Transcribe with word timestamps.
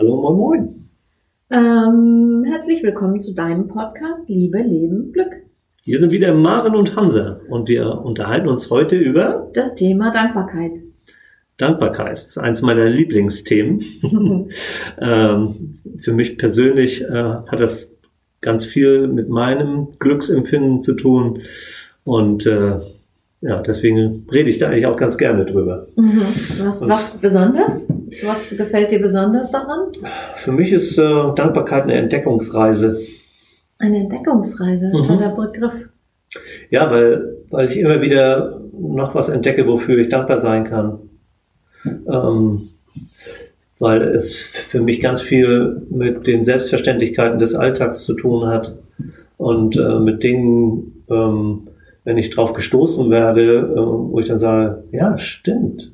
Hallo, 0.00 0.16
moin, 0.22 0.36
moin. 0.36 0.90
Ähm, 1.50 2.44
herzlich 2.48 2.84
willkommen 2.84 3.20
zu 3.20 3.34
deinem 3.34 3.66
Podcast 3.66 4.28
Liebe, 4.28 4.58
Leben, 4.58 5.10
Glück. 5.10 5.42
Hier 5.82 5.98
sind 5.98 6.12
wieder 6.12 6.32
Maren 6.34 6.76
und 6.76 6.94
Hansa 6.94 7.40
und 7.48 7.68
wir 7.68 8.02
unterhalten 8.04 8.46
uns 8.46 8.70
heute 8.70 8.94
über 8.94 9.50
Das 9.54 9.74
Thema 9.74 10.12
Dankbarkeit. 10.12 10.70
Dankbarkeit. 11.56 12.18
Ist 12.18 12.38
eins 12.38 12.62
meiner 12.62 12.84
Lieblingsthemen. 12.84 13.82
ähm, 15.00 15.80
für 15.98 16.12
mich 16.12 16.38
persönlich 16.38 17.02
äh, 17.02 17.34
hat 17.48 17.58
das 17.58 17.90
ganz 18.40 18.64
viel 18.64 19.08
mit 19.08 19.28
meinem 19.28 19.88
Glücksempfinden 19.98 20.80
zu 20.80 20.94
tun 20.94 21.42
und 22.04 22.46
äh, 22.46 22.78
ja, 23.40 23.62
deswegen 23.62 24.26
rede 24.32 24.50
ich 24.50 24.58
da 24.58 24.68
eigentlich 24.68 24.86
auch 24.86 24.96
ganz 24.96 25.16
gerne 25.18 25.44
drüber. 25.44 25.86
Mhm. 25.96 26.22
Was, 26.58 26.80
was 26.88 27.10
besonders? 27.20 27.86
Was 28.24 28.48
gefällt 28.48 28.90
dir 28.90 29.00
besonders 29.00 29.50
daran? 29.50 29.92
Für 30.36 30.52
mich 30.52 30.72
ist 30.72 30.98
äh, 30.98 31.02
Dankbarkeit 31.34 31.84
eine 31.84 31.94
Entdeckungsreise. 31.94 33.00
Eine 33.78 33.98
Entdeckungsreise, 33.98 34.90
Mhm. 34.94 35.02
toller 35.04 35.30
Begriff. 35.36 35.88
Ja, 36.70 36.90
weil, 36.90 37.36
weil 37.50 37.68
ich 37.68 37.78
immer 37.78 38.00
wieder 38.02 38.60
noch 38.78 39.14
was 39.14 39.28
entdecke, 39.28 39.66
wofür 39.66 39.98
ich 39.98 40.08
dankbar 40.08 40.40
sein 40.40 40.64
kann. 40.64 40.98
Ähm, 41.84 42.60
weil 43.78 44.02
es 44.02 44.36
für 44.36 44.80
mich 44.80 45.00
ganz 45.00 45.20
viel 45.22 45.82
mit 45.90 46.26
den 46.26 46.42
Selbstverständlichkeiten 46.42 47.38
des 47.38 47.54
Alltags 47.54 48.04
zu 48.04 48.14
tun 48.14 48.48
hat 48.48 48.74
und 49.36 49.76
äh, 49.76 50.00
mit 50.00 50.24
Dingen, 50.24 51.04
ähm, 51.08 51.68
wenn 52.08 52.16
ich 52.16 52.30
drauf 52.30 52.54
gestoßen 52.54 53.10
werde, 53.10 53.58
äh, 53.58 53.76
wo 53.76 54.18
ich 54.18 54.28
dann 54.28 54.38
sage, 54.38 54.82
ja, 54.92 55.18
stimmt, 55.18 55.92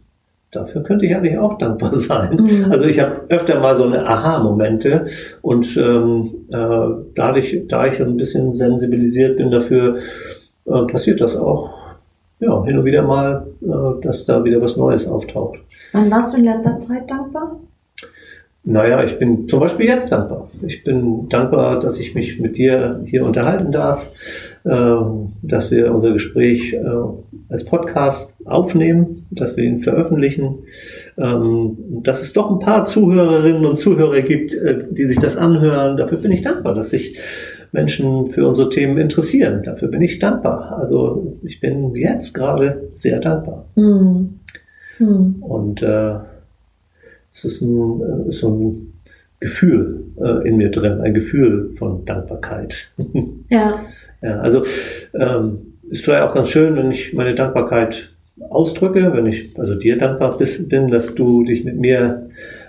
dafür 0.53 0.85
könnte 0.85 1.07
ich 1.07 1.17
eigentlich 1.17 1.39
auch 1.39 1.59
dankbar 1.59 1.93
sein. 1.95 2.37
Mhm. 2.37 2.71
Also 2.71 2.85
ich 2.85 3.01
habe 3.01 3.23
öfter 3.31 3.59
mal 3.59 3.77
so 3.77 3.83
eine 3.83 4.07
Aha-Momente 4.07 5.07
und 5.43 5.77
ähm, 5.77 6.47
äh, 6.53 7.05
dadurch, 7.17 7.65
da 7.67 7.87
ich 7.87 8.01
ein 8.01 8.17
bisschen 8.17 8.55
sensibilisiert 8.55 9.39
bin 9.39 9.51
dafür, 9.51 9.97
äh, 10.67 10.83
passiert 10.83 11.21
das 11.21 11.35
auch 11.35 11.97
ja, 12.39 12.63
hin 12.65 12.79
und 12.79 12.85
wieder 12.85 13.03
mal, 13.03 13.49
äh, 13.61 14.01
dass 14.05 14.25
da 14.25 14.45
wieder 14.45 14.63
was 14.63 14.77
Neues 14.77 15.09
auftaucht. 15.09 15.59
Wann 15.91 16.13
warst 16.13 16.33
du 16.33 16.39
in 16.39 16.45
letzter 16.45 16.79
Zeit 16.79 17.11
dankbar? 17.11 17.59
Naja, 18.63 19.03
ich 19.03 19.19
bin 19.19 19.49
zum 19.49 19.59
Beispiel 19.59 19.87
jetzt 19.87 20.13
dankbar. 20.13 20.49
Ich 20.63 20.85
bin 20.85 21.29
dankbar, 21.29 21.81
dass 21.81 21.99
ich 21.99 22.15
mich 22.15 22.39
mit 22.39 22.57
dir 22.57 23.03
hier 23.05 23.27
unterhalten 23.27 23.73
darf, 23.73 24.11
dass 24.65 25.71
wir 25.71 25.95
unser 25.95 26.13
Gespräch 26.13 26.73
äh, 26.73 26.81
als 27.51 27.65
Podcast 27.65 28.33
aufnehmen, 28.47 29.27
dass 29.31 29.57
wir 29.57 29.65
ihn 29.65 29.79
veröffentlichen, 29.79 30.61
ähm, 31.19 31.77
dass 32.03 32.23
es 32.23 32.33
doch 32.33 32.51
ein 32.51 32.59
paar 32.59 32.87
Zuhörerinnen 32.87 33.67
und 33.67 33.79
Zuhörer 33.79 34.23
gibt, 34.23 34.55
äh, 34.55 34.85
die 34.91 35.05
sich 35.05 35.19
das 35.19 35.37
anhören. 35.37 35.99
Dafür 35.99 36.19
bin 36.19 36.33
ich 36.33 36.41
dankbar, 36.41 36.75
dass 36.75 36.91
sich 36.91 37.19
Menschen 37.73 38.29
für 38.29 38.47
unsere 38.47 38.71
Themen 38.71 38.97
interessieren. 38.99 39.63
Dafür 39.63 39.89
bin 39.89 40.01
ich 40.01 40.19
dankbar. 40.19 40.79
Also 40.79 41.37
ich 41.43 41.61
bin 41.61 41.95
jetzt 41.95 42.33
gerade 42.33 42.89
sehr 42.95 43.21
dankbar. 43.21 43.67
Mhm. 43.75 44.41
Mhm. 44.99 45.37
Und 45.41 45.83
äh, 45.83 46.15
es 47.33 47.45
ist, 47.45 47.61
ein, 47.61 48.01
äh, 48.01 48.33
so 48.33 48.49
ein 48.49 48.93
Gefühl 49.41 50.05
äh, 50.17 50.49
in 50.49 50.57
mir 50.57 50.71
drin, 50.71 51.01
ein 51.01 51.15
Gefühl 51.15 51.75
von 51.77 52.05
Dankbarkeit. 52.05 52.91
Ja. 53.51 53.85
Ja, 54.25 54.41
also 54.41 54.63
ähm, 55.13 55.75
ist 55.91 56.03
vielleicht 56.03 56.23
auch 56.23 56.35
ganz 56.35 56.49
schön, 56.49 56.77
wenn 56.77 56.91
ich 56.91 57.13
meine 57.13 57.35
Dankbarkeit 57.35 58.11
ausdrücke, 58.49 59.13
wenn 59.13 59.27
ich 59.27 59.51
also 59.59 59.75
dir 59.75 59.99
dankbar 59.99 60.39
bin, 60.39 60.89
dass 60.89 61.15
du 61.15 61.45
dich 61.45 61.63
mit 61.65 61.77
mir 61.77 62.27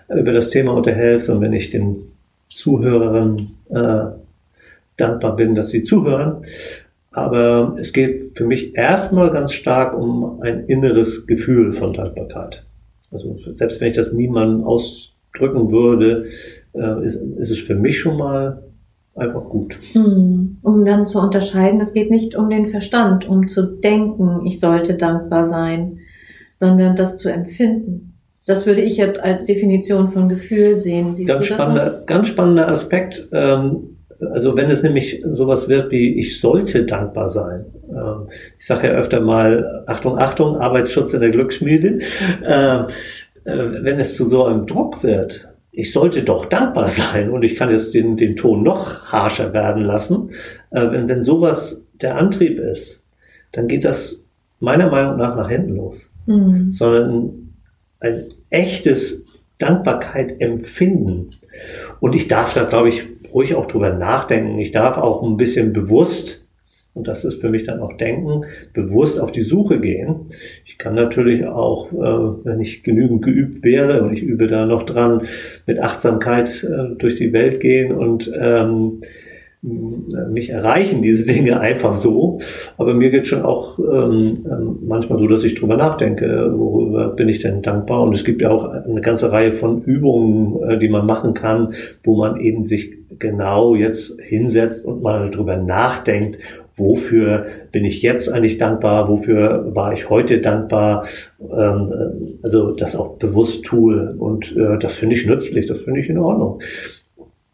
über 0.09 0.33
das 0.33 0.49
Thema 0.49 0.73
unterhältst 0.73 1.29
und 1.29 1.39
wenn 1.39 1.53
ich 1.53 1.69
den 1.69 2.11
Zuhörern 2.49 3.37
äh, 3.69 4.17
dankbar 4.97 5.35
bin, 5.37 5.55
dass 5.55 5.69
sie 5.69 5.83
zuhören. 5.83 6.45
Aber 7.11 7.77
es 7.79 7.93
geht 7.93 8.35
für 8.35 8.45
mich 8.45 8.75
erstmal 8.75 9.31
ganz 9.31 9.53
stark 9.53 9.97
um 9.97 10.41
ein 10.41 10.65
inneres 10.65 11.25
Gefühl 11.25 11.71
von 11.71 11.93
Dankbarkeit. 11.93 12.65
Also 13.11 13.37
selbst 13.53 13.79
wenn 13.79 13.87
ich 13.87 13.95
das 13.95 14.11
niemandem 14.11 14.65
ausdrücken 14.65 15.71
würde, 15.71 16.25
äh, 16.73 17.05
ist, 17.05 17.15
ist 17.15 17.51
es 17.51 17.59
für 17.59 17.75
mich 17.75 17.97
schon 17.99 18.17
mal 18.17 18.61
einfach 19.15 19.45
gut. 19.45 19.79
Mhm. 19.93 20.57
Um 20.61 20.85
dann 20.85 21.07
zu 21.07 21.19
unterscheiden, 21.19 21.79
es 21.79 21.93
geht 21.93 22.11
nicht 22.11 22.35
um 22.35 22.49
den 22.49 22.67
Verstand, 22.67 23.27
um 23.27 23.47
zu 23.47 23.63
denken, 23.63 24.45
ich 24.45 24.59
sollte 24.59 24.95
dankbar 24.95 25.45
sein, 25.45 25.99
sondern 26.55 26.95
das 26.95 27.17
zu 27.17 27.29
empfinden. 27.29 28.13
Das 28.45 28.67
würde 28.67 28.81
ich 28.81 28.97
jetzt 28.97 29.19
als 29.19 29.45
Definition 29.45 30.07
von 30.07 30.29
Gefühl 30.29 30.77
sehen. 30.77 31.15
Siehst 31.15 31.29
Ganz 31.29 31.45
spannender, 31.45 32.03
ganz 32.05 32.27
spannender 32.27 32.67
Aspekt. 32.67 33.27
Ähm, 33.31 33.97
also 34.31 34.55
wenn 34.55 34.69
es 34.69 34.83
nämlich 34.83 35.23
sowas 35.25 35.67
wird 35.67 35.91
wie 35.91 36.19
ich 36.19 36.39
sollte 36.39 36.83
dankbar 36.83 37.27
sein. 37.27 37.65
Ähm, 37.89 38.29
ich 38.59 38.65
sage 38.65 38.87
ja 38.87 38.93
öfter 38.93 39.21
mal 39.21 39.83
Achtung, 39.87 40.19
Achtung, 40.19 40.57
Arbeitsschutz 40.57 41.13
in 41.13 41.21
der 41.21 41.31
Glücksschmiede. 41.31 41.99
Ähm, 42.45 42.85
äh, 43.45 43.83
wenn 43.83 43.99
es 43.99 44.15
zu 44.15 44.25
so 44.25 44.45
einem 44.45 44.65
Druck 44.67 45.03
wird, 45.03 45.47
ich 45.75 45.91
sollte 45.91 46.23
doch 46.23 46.45
dankbar 46.45 46.87
sein 46.87 47.29
und 47.29 47.43
ich 47.43 47.55
kann 47.55 47.69
jetzt 47.69 47.93
den, 47.93 48.17
den 48.17 48.35
Ton 48.35 48.63
noch 48.63 49.05
harscher 49.11 49.53
werden 49.53 49.83
lassen. 49.83 50.29
Äh, 50.71 50.91
wenn, 50.91 51.07
wenn 51.07 51.21
sowas 51.21 51.83
der 52.01 52.17
Antrieb 52.17 52.59
ist, 52.59 53.03
dann 53.51 53.67
geht 53.67 53.85
das 53.85 54.23
meiner 54.59 54.89
Meinung 54.89 55.17
nach 55.17 55.35
nach 55.35 55.49
hinten 55.49 55.75
los. 55.75 56.11
Mhm. 56.25 56.71
Sondern 56.71 57.53
ein 57.99 58.25
echtes 58.49 59.25
Dankbarkeit 59.57 60.41
empfinden. 60.41 61.29
Und 61.99 62.15
ich 62.15 62.27
darf 62.27 62.53
da, 62.53 62.63
glaube 62.63 62.89
ich, 62.89 63.03
ruhig 63.33 63.55
auch 63.55 63.65
drüber 63.65 63.91
nachdenken. 63.91 64.59
Ich 64.59 64.71
darf 64.71 64.97
auch 64.97 65.23
ein 65.23 65.37
bisschen 65.37 65.73
bewusst, 65.73 66.44
und 66.95 67.07
das 67.09 67.25
ist 67.25 67.41
für 67.41 67.49
mich 67.49 67.63
dann 67.63 67.81
auch 67.81 67.93
Denken, 67.97 68.45
bewusst 68.73 69.19
auf 69.19 69.31
die 69.31 69.41
Suche 69.41 69.79
gehen. 69.79 70.27
Ich 70.65 70.77
kann 70.77 70.95
natürlich 70.95 71.45
auch, 71.45 71.91
äh, 71.91 72.45
wenn 72.45 72.61
ich 72.61 72.83
genügend 72.83 73.21
geübt 73.21 73.63
wäre, 73.63 74.01
und 74.01 74.13
ich 74.13 74.23
übe 74.23 74.47
da 74.47 74.65
noch 74.65 74.83
dran, 74.83 75.23
mit 75.67 75.79
Achtsamkeit 75.79 76.63
äh, 76.63 76.95
durch 76.97 77.15
die 77.15 77.33
Welt 77.33 77.59
gehen 77.59 77.91
und 77.91 78.31
ähm, 78.39 79.01
mich 79.61 80.51
erreichen 80.51 81.01
diese 81.01 81.25
Dinge 81.33 81.59
einfach 81.59 81.93
so. 81.93 82.39
Aber 82.77 82.93
mir 82.93 83.09
geht 83.09 83.27
schon 83.27 83.41
auch 83.41 83.79
ähm, 83.79 84.45
ähm, 84.49 84.77
manchmal 84.85 85.19
so, 85.19 85.27
dass 85.27 85.43
ich 85.43 85.55
drüber 85.55 85.75
nachdenke, 85.75 86.53
worüber 86.55 87.09
bin 87.09 87.29
ich 87.29 87.39
denn 87.39 87.61
dankbar. 87.61 88.03
Und 88.03 88.13
es 88.13 88.23
gibt 88.23 88.41
ja 88.41 88.51
auch 88.51 88.65
eine 88.65 89.01
ganze 89.01 89.31
Reihe 89.31 89.53
von 89.53 89.81
Übungen, 89.81 90.63
äh, 90.63 90.77
die 90.77 90.89
man 90.89 91.05
machen 91.05 91.33
kann, 91.33 91.73
wo 92.03 92.15
man 92.15 92.39
eben 92.39 92.63
sich 92.63 92.93
genau 93.17 93.75
jetzt 93.75 94.19
hinsetzt 94.21 94.85
und 94.85 95.01
mal 95.01 95.31
drüber 95.31 95.57
nachdenkt, 95.57 96.37
wofür 96.77 97.45
bin 97.71 97.85
ich 97.85 98.01
jetzt 98.01 98.27
eigentlich 98.31 98.57
dankbar, 98.57 99.07
wofür 99.09 99.73
war 99.75 99.93
ich 99.93 100.09
heute 100.09 100.41
dankbar, 100.41 101.05
ähm, 101.39 102.37
also 102.43 102.71
das 102.71 102.95
auch 102.95 103.17
bewusst 103.17 103.63
tue. 103.63 104.15
Und 104.17 104.55
äh, 104.57 104.77
das 104.79 104.95
finde 104.95 105.15
ich 105.15 105.25
nützlich, 105.25 105.65
das 105.67 105.81
finde 105.81 105.99
ich 106.01 106.09
in 106.09 106.17
Ordnung. 106.17 106.59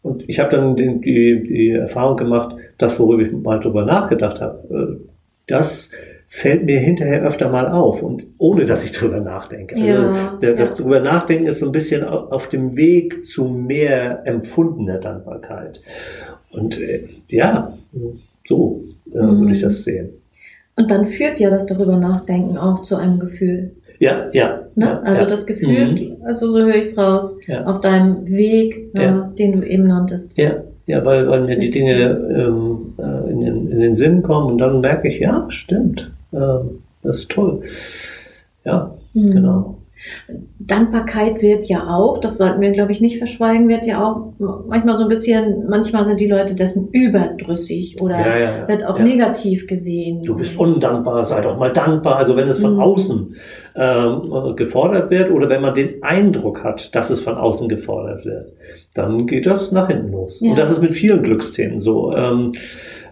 Und 0.02 0.28
ich 0.28 0.40
habe 0.40 0.50
dann 0.56 0.74
den, 0.74 1.00
die, 1.00 1.44
die 1.44 1.70
Erfahrung 1.70 2.16
gemacht, 2.16 2.56
das, 2.78 2.98
worüber 2.98 3.22
ich 3.22 3.30
mal 3.32 3.60
drüber 3.60 3.84
nachgedacht 3.84 4.40
habe, 4.40 4.98
äh, 5.00 5.06
das 5.46 5.90
fällt 6.26 6.64
mir 6.64 6.78
hinterher 6.78 7.22
öfter 7.22 7.50
mal 7.50 7.68
auf 7.68 8.02
und 8.02 8.24
ohne 8.38 8.64
dass 8.64 8.84
ich 8.84 8.92
drüber 8.92 9.20
nachdenke. 9.20 9.76
Also 9.76 9.86
Ja, 9.86 10.38
der, 10.40 10.54
das 10.54 10.70
ja. 10.70 10.76
drüber 10.76 11.00
nachdenken 11.00 11.46
ist 11.46 11.58
so 11.58 11.66
ein 11.66 11.72
bisschen 11.72 12.02
au- 12.04 12.28
auf 12.30 12.48
dem 12.48 12.74
Weg 12.76 13.24
zu 13.26 13.44
mehr 13.44 14.22
empfundener 14.24 14.98
Dankbarkeit. 14.98 15.82
Und 16.50 16.80
äh, 16.80 17.04
ja, 17.28 17.76
so 18.46 18.84
äh, 19.14 19.18
Mhm. 19.22 19.40
würde 19.40 19.52
ich 19.54 19.62
das 19.62 19.84
sehen. 19.84 20.10
Und 20.76 20.90
dann 20.90 21.04
führt 21.04 21.38
ja 21.40 21.50
das 21.50 21.66
darüber 21.66 21.98
nachdenken 21.98 22.56
auch 22.56 22.82
zu 22.82 22.96
einem 22.96 23.18
Gefühl. 23.18 23.72
Ja, 23.98 24.28
ja. 24.32 24.62
Ne? 24.74 24.86
ja 24.86 25.00
also 25.02 25.22
ja. 25.22 25.28
das 25.28 25.46
Gefühl, 25.46 25.92
Mhm. 25.92 26.16
also 26.24 26.50
so 26.52 26.58
höre 26.58 26.74
ich 26.76 26.86
es 26.86 26.98
raus, 26.98 27.36
Ja. 27.46 27.64
auf 27.66 27.80
deinem 27.80 28.26
Weg, 28.26 28.90
äh, 28.94 29.12
den 29.38 29.60
du 29.60 29.66
eben 29.66 29.86
nanntest. 29.86 30.36
Ja, 30.36 30.62
ja, 30.86 31.04
weil, 31.04 31.28
weil 31.28 31.42
mir 31.42 31.58
die 31.58 31.70
Dinge 31.70 31.92
ähm, 32.34 32.94
äh, 32.98 33.30
in, 33.30 33.40
den, 33.40 33.70
in 33.70 33.80
den 33.80 33.94
Sinn 33.94 34.22
kommen 34.22 34.52
und 34.52 34.58
dann 34.58 34.80
merke 34.80 35.08
ich, 35.08 35.20
ja, 35.20 35.46
stimmt, 35.50 36.10
ähm, 36.32 36.80
das 37.02 37.18
ist 37.20 37.30
toll. 37.30 37.60
Ja, 38.64 38.94
Mhm. 39.14 39.30
genau. 39.30 39.76
Dankbarkeit 40.58 41.42
wird 41.42 41.66
ja 41.66 41.88
auch, 41.88 42.18
das 42.18 42.38
sollten 42.38 42.60
wir, 42.60 42.70
glaube 42.70 42.92
ich, 42.92 43.00
nicht 43.00 43.18
verschweigen, 43.18 43.68
wird 43.68 43.86
ja 43.86 44.02
auch 44.04 44.32
manchmal 44.68 44.96
so 44.96 45.02
ein 45.04 45.08
bisschen, 45.08 45.66
manchmal 45.68 46.04
sind 46.04 46.20
die 46.20 46.28
Leute 46.28 46.54
dessen 46.54 46.88
überdrüssig 46.92 47.96
oder 48.00 48.18
Ja, 48.18 48.38
ja, 48.38 48.58
ja. 48.58 48.68
wird 48.68 48.86
auch 48.86 48.98
negativ 48.98 49.66
gesehen. 49.66 50.22
Du 50.22 50.36
bist 50.36 50.56
undankbar, 50.58 51.24
sei 51.24 51.40
doch 51.40 51.58
mal 51.58 51.72
dankbar. 51.72 52.16
Also 52.16 52.36
wenn 52.36 52.48
es 52.48 52.58
von 52.58 52.74
Mhm. 52.74 52.80
außen 52.80 53.36
ähm, 53.74 54.22
äh, 54.32 54.54
gefordert 54.54 55.10
wird 55.10 55.30
oder 55.30 55.48
wenn 55.48 55.62
man 55.62 55.74
den 55.74 56.02
Eindruck 56.02 56.62
hat, 56.62 56.94
dass 56.94 57.10
es 57.10 57.20
von 57.20 57.34
außen 57.36 57.68
gefordert 57.68 58.24
wird, 58.24 58.52
dann 58.94 59.26
geht 59.26 59.46
das 59.46 59.72
nach 59.72 59.88
hinten 59.88 60.12
los. 60.12 60.40
Und 60.42 60.58
das 60.58 60.70
ist 60.70 60.82
mit 60.82 60.92
vielen 60.94 61.22
Glücksthemen 61.22 61.80
so. 61.80 62.14
Ähm, 62.14 62.52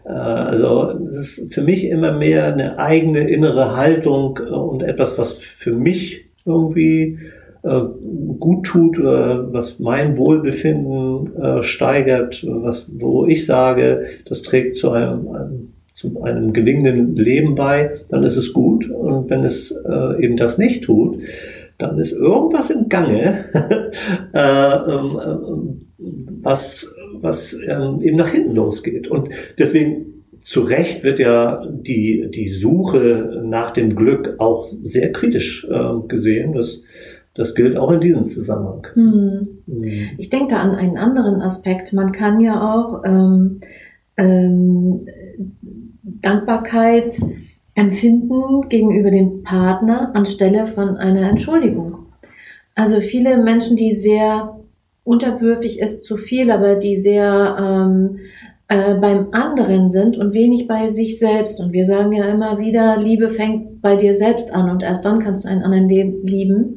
äh, 0.04 0.10
also 0.10 0.92
es 1.08 1.38
ist 1.38 1.54
für 1.54 1.62
mich 1.62 1.86
immer 1.86 2.12
mehr 2.12 2.44
eine 2.52 2.78
eigene 2.78 3.28
innere 3.28 3.76
Haltung 3.76 4.38
äh, 4.38 4.50
und 4.52 4.82
etwas, 4.82 5.18
was 5.18 5.32
für 5.32 5.72
mich 5.72 6.29
irgendwie 6.44 7.18
äh, 7.62 7.80
gut 8.38 8.66
tut, 8.66 8.98
äh, 8.98 9.02
was 9.52 9.78
mein 9.78 10.16
Wohlbefinden 10.16 11.36
äh, 11.36 11.62
steigert, 11.62 12.44
was, 12.46 12.86
wo 12.92 13.26
ich 13.26 13.46
sage, 13.46 14.06
das 14.26 14.42
trägt 14.42 14.76
zu 14.76 14.90
einem, 14.90 15.28
einem 15.28 15.72
zu 15.92 16.22
einem 16.22 16.52
gelingenden 16.54 17.14
Leben 17.14 17.54
bei, 17.54 18.00
dann 18.08 18.22
ist 18.22 18.36
es 18.36 18.54
gut. 18.54 18.88
Und 18.88 19.28
wenn 19.28 19.44
es 19.44 19.70
äh, 19.70 20.24
eben 20.24 20.36
das 20.36 20.56
nicht 20.56 20.84
tut, 20.84 21.18
dann 21.76 21.98
ist 21.98 22.12
irgendwas 22.12 22.70
im 22.70 22.88
Gange, 22.88 23.44
äh, 24.32 24.38
ähm, 24.38 25.88
was, 26.42 26.90
was 27.20 27.54
ähm, 27.66 28.00
eben 28.02 28.16
nach 28.16 28.28
hinten 28.28 28.54
losgeht. 28.54 29.08
Und 29.08 29.28
deswegen 29.58 30.09
zu 30.40 30.62
Recht 30.62 31.04
wird 31.04 31.18
ja 31.18 31.62
die, 31.70 32.30
die 32.30 32.48
Suche 32.48 33.42
nach 33.44 33.70
dem 33.70 33.94
Glück 33.94 34.36
auch 34.38 34.64
sehr 34.82 35.12
kritisch 35.12 35.66
äh, 35.70 36.06
gesehen. 36.08 36.52
Das, 36.52 36.82
das 37.34 37.54
gilt 37.54 37.76
auch 37.76 37.90
in 37.90 38.00
diesem 38.00 38.24
Zusammenhang. 38.24 38.86
Hm. 38.94 39.48
Hm. 39.66 39.92
Ich 40.18 40.30
denke 40.30 40.54
da 40.54 40.60
an 40.60 40.74
einen 40.74 40.96
anderen 40.96 41.42
Aspekt. 41.42 41.92
Man 41.92 42.12
kann 42.12 42.40
ja 42.40 42.74
auch 42.74 43.02
ähm, 43.04 43.60
ähm, 44.16 45.06
Dankbarkeit 46.02 47.20
empfinden 47.74 48.68
gegenüber 48.68 49.10
dem 49.10 49.42
Partner 49.42 50.10
anstelle 50.14 50.66
von 50.66 50.96
einer 50.96 51.28
Entschuldigung. 51.28 52.06
Also 52.74 53.00
viele 53.00 53.42
Menschen, 53.42 53.76
die 53.76 53.92
sehr 53.92 54.60
unterwürfig 55.04 55.80
ist 55.80 56.04
zu 56.04 56.16
viel, 56.16 56.50
aber 56.50 56.76
die 56.76 56.96
sehr 56.96 57.56
ähm, 57.58 58.18
äh, 58.70 58.94
beim 58.94 59.32
anderen 59.32 59.90
sind 59.90 60.16
und 60.16 60.32
wenig 60.32 60.68
bei 60.68 60.86
sich 60.86 61.18
selbst. 61.18 61.60
Und 61.60 61.72
wir 61.72 61.84
sagen 61.84 62.12
ja 62.12 62.26
immer 62.26 62.58
wieder, 62.58 62.96
Liebe 62.98 63.30
fängt 63.30 63.82
bei 63.82 63.96
dir 63.96 64.12
selbst 64.12 64.54
an 64.54 64.70
und 64.70 64.84
erst 64.84 65.04
dann 65.04 65.24
kannst 65.24 65.44
du 65.44 65.48
einen 65.48 65.64
anderen 65.64 65.88
lieben. 66.24 66.76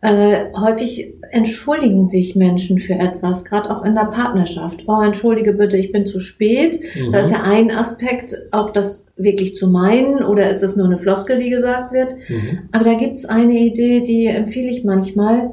Äh, 0.00 0.46
häufig 0.58 1.14
entschuldigen 1.30 2.08
sich 2.08 2.34
Menschen 2.34 2.78
für 2.78 2.94
etwas, 2.94 3.44
gerade 3.44 3.70
auch 3.70 3.84
in 3.84 3.94
der 3.94 4.06
Partnerschaft. 4.06 4.82
Oh, 4.88 5.02
entschuldige 5.02 5.52
bitte, 5.52 5.76
ich 5.76 5.92
bin 5.92 6.04
zu 6.04 6.18
spät. 6.18 6.80
Mhm. 6.80 7.12
Da 7.12 7.20
ist 7.20 7.30
ja 7.30 7.42
ein 7.42 7.70
Aspekt, 7.70 8.34
auch 8.50 8.70
das 8.70 9.06
wirklich 9.16 9.54
zu 9.54 9.68
meinen 9.68 10.24
oder 10.24 10.50
ist 10.50 10.64
das 10.64 10.74
nur 10.74 10.86
eine 10.86 10.96
Floskel, 10.96 11.38
die 11.38 11.50
gesagt 11.50 11.92
wird. 11.92 12.16
Mhm. 12.28 12.70
Aber 12.72 12.82
da 12.82 12.94
gibt's 12.94 13.24
eine 13.24 13.56
Idee, 13.56 14.00
die 14.00 14.26
empfehle 14.26 14.68
ich 14.68 14.82
manchmal, 14.82 15.52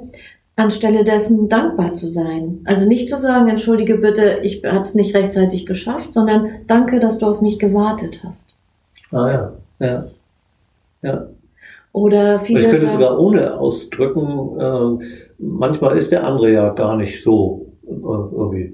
anstelle 0.58 1.04
dessen 1.04 1.48
dankbar 1.48 1.94
zu 1.94 2.08
sein. 2.08 2.62
Also 2.66 2.86
nicht 2.86 3.08
zu 3.08 3.16
sagen, 3.16 3.48
entschuldige 3.48 3.98
bitte, 3.98 4.40
ich 4.42 4.64
habe 4.66 4.84
es 4.84 4.96
nicht 4.96 5.16
rechtzeitig 5.16 5.66
geschafft, 5.66 6.14
sondern 6.14 6.50
danke, 6.66 7.00
dass 7.00 7.20
du 7.20 7.28
auf 7.28 7.42
mich 7.42 7.60
gewartet 7.60 8.22
hast. 8.26 8.58
Ah 9.12 9.32
ja, 9.32 9.54
ja, 9.80 10.06
ja. 11.04 11.28
Oder 11.94 12.40
viele. 12.40 12.62
Ich 12.62 12.70
könnte 12.70 12.88
sogar 12.88 13.20
ohne 13.20 13.58
ausdrücken, 13.58 14.60
äh, 14.60 15.06
manchmal 15.38 15.96
ist 15.96 16.12
der 16.12 16.26
andere 16.26 16.52
ja 16.52 16.70
gar 16.70 16.98
nicht 16.98 17.24
so 17.24 17.68
äh, 17.88 17.92
irgendwie 17.92 18.74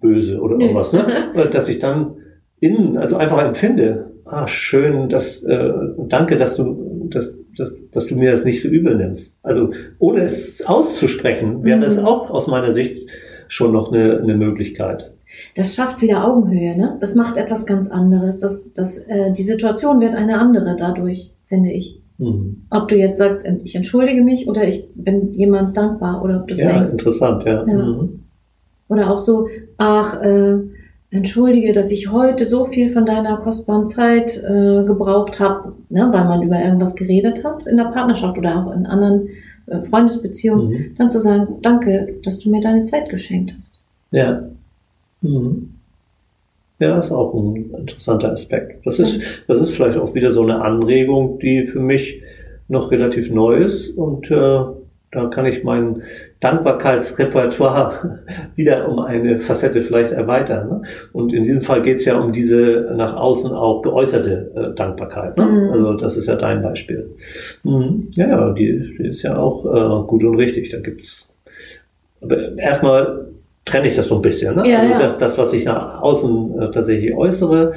böse 0.00 0.40
oder 0.40 0.56
Nö. 0.56 0.64
irgendwas, 0.64 0.92
ne? 0.92 1.06
dass 1.50 1.68
ich 1.68 1.78
dann 1.78 2.16
innen, 2.60 2.98
also 2.98 3.16
einfach 3.16 3.42
empfinde, 3.42 4.10
ah, 4.24 4.46
schön, 4.46 5.08
dass, 5.08 5.42
äh, 5.42 5.72
danke, 6.08 6.36
dass 6.36 6.56
du, 6.56 6.77
dass, 7.14 7.40
dass, 7.56 7.72
dass 7.92 8.06
du 8.06 8.16
mir 8.16 8.30
das 8.30 8.44
nicht 8.44 8.62
so 8.62 8.68
übel 8.68 8.96
nimmst. 8.96 9.36
Also 9.42 9.72
ohne 9.98 10.20
es 10.22 10.64
auszusprechen, 10.64 11.64
wäre 11.64 11.78
mhm. 11.78 11.82
das 11.82 11.98
auch 11.98 12.30
aus 12.30 12.46
meiner 12.46 12.72
Sicht 12.72 13.10
schon 13.48 13.72
noch 13.72 13.92
eine, 13.92 14.18
eine 14.18 14.36
Möglichkeit. 14.36 15.12
Das 15.54 15.74
schafft 15.74 16.00
wieder 16.00 16.26
Augenhöhe, 16.26 16.76
ne? 16.76 16.96
Das 17.00 17.14
macht 17.14 17.36
etwas 17.36 17.66
ganz 17.66 17.90
anderes. 17.90 18.38
Das, 18.38 18.72
das, 18.72 18.98
äh, 18.98 19.32
die 19.32 19.42
Situation 19.42 20.00
wird 20.00 20.14
eine 20.14 20.38
andere 20.38 20.76
dadurch, 20.78 21.32
finde 21.46 21.70
ich. 21.70 22.00
Mhm. 22.18 22.64
Ob 22.70 22.88
du 22.88 22.96
jetzt 22.96 23.18
sagst, 23.18 23.46
ich 23.62 23.74
entschuldige 23.74 24.22
mich 24.22 24.48
oder 24.48 24.66
ich 24.66 24.88
bin 24.94 25.32
jemand 25.32 25.76
dankbar 25.76 26.22
oder 26.22 26.40
ob 26.40 26.48
du 26.48 26.54
es 26.54 26.60
ja, 26.60 26.72
denkst. 26.72 26.92
interessant, 26.92 27.44
ja. 27.44 27.66
ja. 27.66 27.74
Mhm. 27.74 28.24
Oder 28.88 29.10
auch 29.10 29.18
so, 29.18 29.48
ach, 29.76 30.20
äh, 30.22 30.58
entschuldige, 31.10 31.72
dass 31.72 31.90
ich 31.90 32.10
heute 32.10 32.44
so 32.44 32.64
viel 32.64 32.90
von 32.90 33.06
deiner 33.06 33.38
kostbaren 33.38 33.86
Zeit 33.86 34.36
äh, 34.38 34.84
gebraucht 34.84 35.40
habe, 35.40 35.72
ne, 35.88 36.08
weil 36.12 36.24
man 36.24 36.42
über 36.42 36.58
irgendwas 36.58 36.94
geredet 36.94 37.44
hat 37.44 37.66
in 37.66 37.76
der 37.76 37.84
Partnerschaft 37.84 38.36
oder 38.36 38.56
auch 38.56 38.72
in 38.72 38.86
anderen 38.86 39.28
äh, 39.66 39.80
Freundesbeziehungen, 39.80 40.68
mhm. 40.68 40.94
dann 40.96 41.10
zu 41.10 41.20
sagen, 41.20 41.56
danke, 41.62 42.16
dass 42.24 42.38
du 42.38 42.50
mir 42.50 42.60
deine 42.60 42.84
Zeit 42.84 43.08
geschenkt 43.08 43.54
hast. 43.56 43.82
Ja. 44.10 44.48
Mhm. 45.22 45.74
Ja, 46.78 46.98
ist 46.98 47.10
auch 47.10 47.34
ein 47.34 47.70
interessanter 47.76 48.32
Aspekt. 48.32 48.86
Das 48.86 49.00
ist, 49.00 49.20
das 49.48 49.60
ist 49.60 49.74
vielleicht 49.74 49.98
auch 49.98 50.14
wieder 50.14 50.30
so 50.30 50.42
eine 50.42 50.62
Anregung, 50.62 51.40
die 51.40 51.64
für 51.64 51.80
mich 51.80 52.22
noch 52.68 52.92
relativ 52.92 53.30
neu 53.32 53.56
ist 53.56 53.88
und 53.96 54.30
äh, 54.30 54.60
da 55.10 55.26
kann 55.26 55.46
ich 55.46 55.64
mein 55.64 56.02
Dankbarkeitsrepertoire 56.40 58.20
wieder 58.56 58.88
um 58.88 58.98
eine 58.98 59.38
Facette 59.38 59.80
vielleicht 59.80 60.12
erweitern. 60.12 60.68
Ne? 60.68 60.82
Und 61.12 61.32
in 61.32 61.44
diesem 61.44 61.62
Fall 61.62 61.82
geht 61.82 61.98
es 61.98 62.04
ja 62.04 62.18
um 62.18 62.32
diese 62.32 62.92
nach 62.94 63.16
außen 63.16 63.52
auch 63.52 63.82
geäußerte 63.82 64.50
äh, 64.54 64.74
Dankbarkeit. 64.74 65.36
Ne? 65.36 65.46
Mhm. 65.46 65.70
Also 65.72 65.94
das 65.94 66.16
ist 66.16 66.28
ja 66.28 66.36
dein 66.36 66.62
Beispiel. 66.62 67.10
Mhm. 67.64 68.08
Ja, 68.16 68.28
ja, 68.28 68.52
die, 68.52 68.96
die, 68.98 69.08
ist 69.08 69.22
ja 69.22 69.38
auch 69.38 69.64
äh, 69.64 70.06
gut 70.06 70.24
und 70.24 70.36
richtig. 70.36 70.70
Da 70.70 70.78
gibt's 70.78 71.32
aber 72.20 72.58
erstmal 72.58 73.26
trenne 73.64 73.88
ich 73.88 73.96
das 73.96 74.08
so 74.08 74.16
ein 74.16 74.22
bisschen. 74.22 74.56
Ne? 74.56 74.68
Ja, 74.68 74.80
also 74.80 74.92
ja. 74.92 74.98
Das, 74.98 75.18
das, 75.18 75.38
was 75.38 75.52
ich 75.52 75.64
nach 75.64 76.02
außen 76.02 76.60
äh, 76.60 76.70
tatsächlich 76.70 77.14
äußere, 77.14 77.74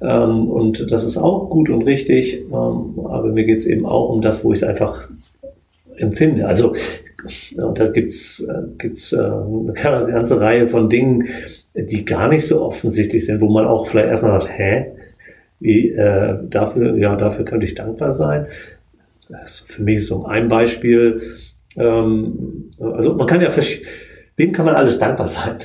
ähm, 0.00 0.50
und 0.50 0.90
das 0.90 1.04
ist 1.04 1.16
auch 1.16 1.48
gut 1.48 1.70
und 1.70 1.82
richtig, 1.82 2.42
ähm, 2.52 3.00
aber 3.04 3.28
mir 3.28 3.44
geht 3.44 3.58
es 3.58 3.66
eben 3.66 3.86
auch 3.86 4.10
um 4.10 4.20
das, 4.20 4.44
wo 4.44 4.52
ich 4.52 4.58
es 4.58 4.64
einfach 4.64 5.08
empfinde. 5.98 6.46
Also 6.46 6.74
und 7.56 7.78
da 7.78 7.88
gibt's 7.88 8.40
äh, 8.40 8.62
gibt's 8.78 9.12
äh, 9.12 9.18
eine 9.18 9.72
ganze 9.72 10.40
Reihe 10.40 10.68
von 10.68 10.88
Dingen, 10.88 11.28
die 11.74 12.04
gar 12.04 12.28
nicht 12.28 12.46
so 12.46 12.62
offensichtlich 12.62 13.26
sind, 13.26 13.40
wo 13.40 13.48
man 13.48 13.66
auch 13.66 13.86
vielleicht 13.86 14.08
erstmal 14.08 14.40
sagt, 14.40 14.58
hä, 14.58 14.86
wie 15.60 15.90
äh, 15.90 16.38
dafür, 16.48 16.96
ja, 16.96 17.16
dafür 17.16 17.44
könnte 17.44 17.66
ich 17.66 17.74
dankbar 17.74 18.12
sein. 18.12 18.46
Ist 19.44 19.64
für 19.66 19.82
mich 19.82 20.06
so 20.06 20.24
ein 20.26 20.48
Beispiel. 20.48 21.22
Ähm, 21.76 22.70
also 22.80 23.14
man 23.14 23.26
kann 23.26 23.40
ja 23.40 23.50
Wem 24.36 24.52
kann 24.52 24.66
man 24.66 24.76
alles 24.76 24.98
dankbar 24.98 25.28
sein? 25.28 25.58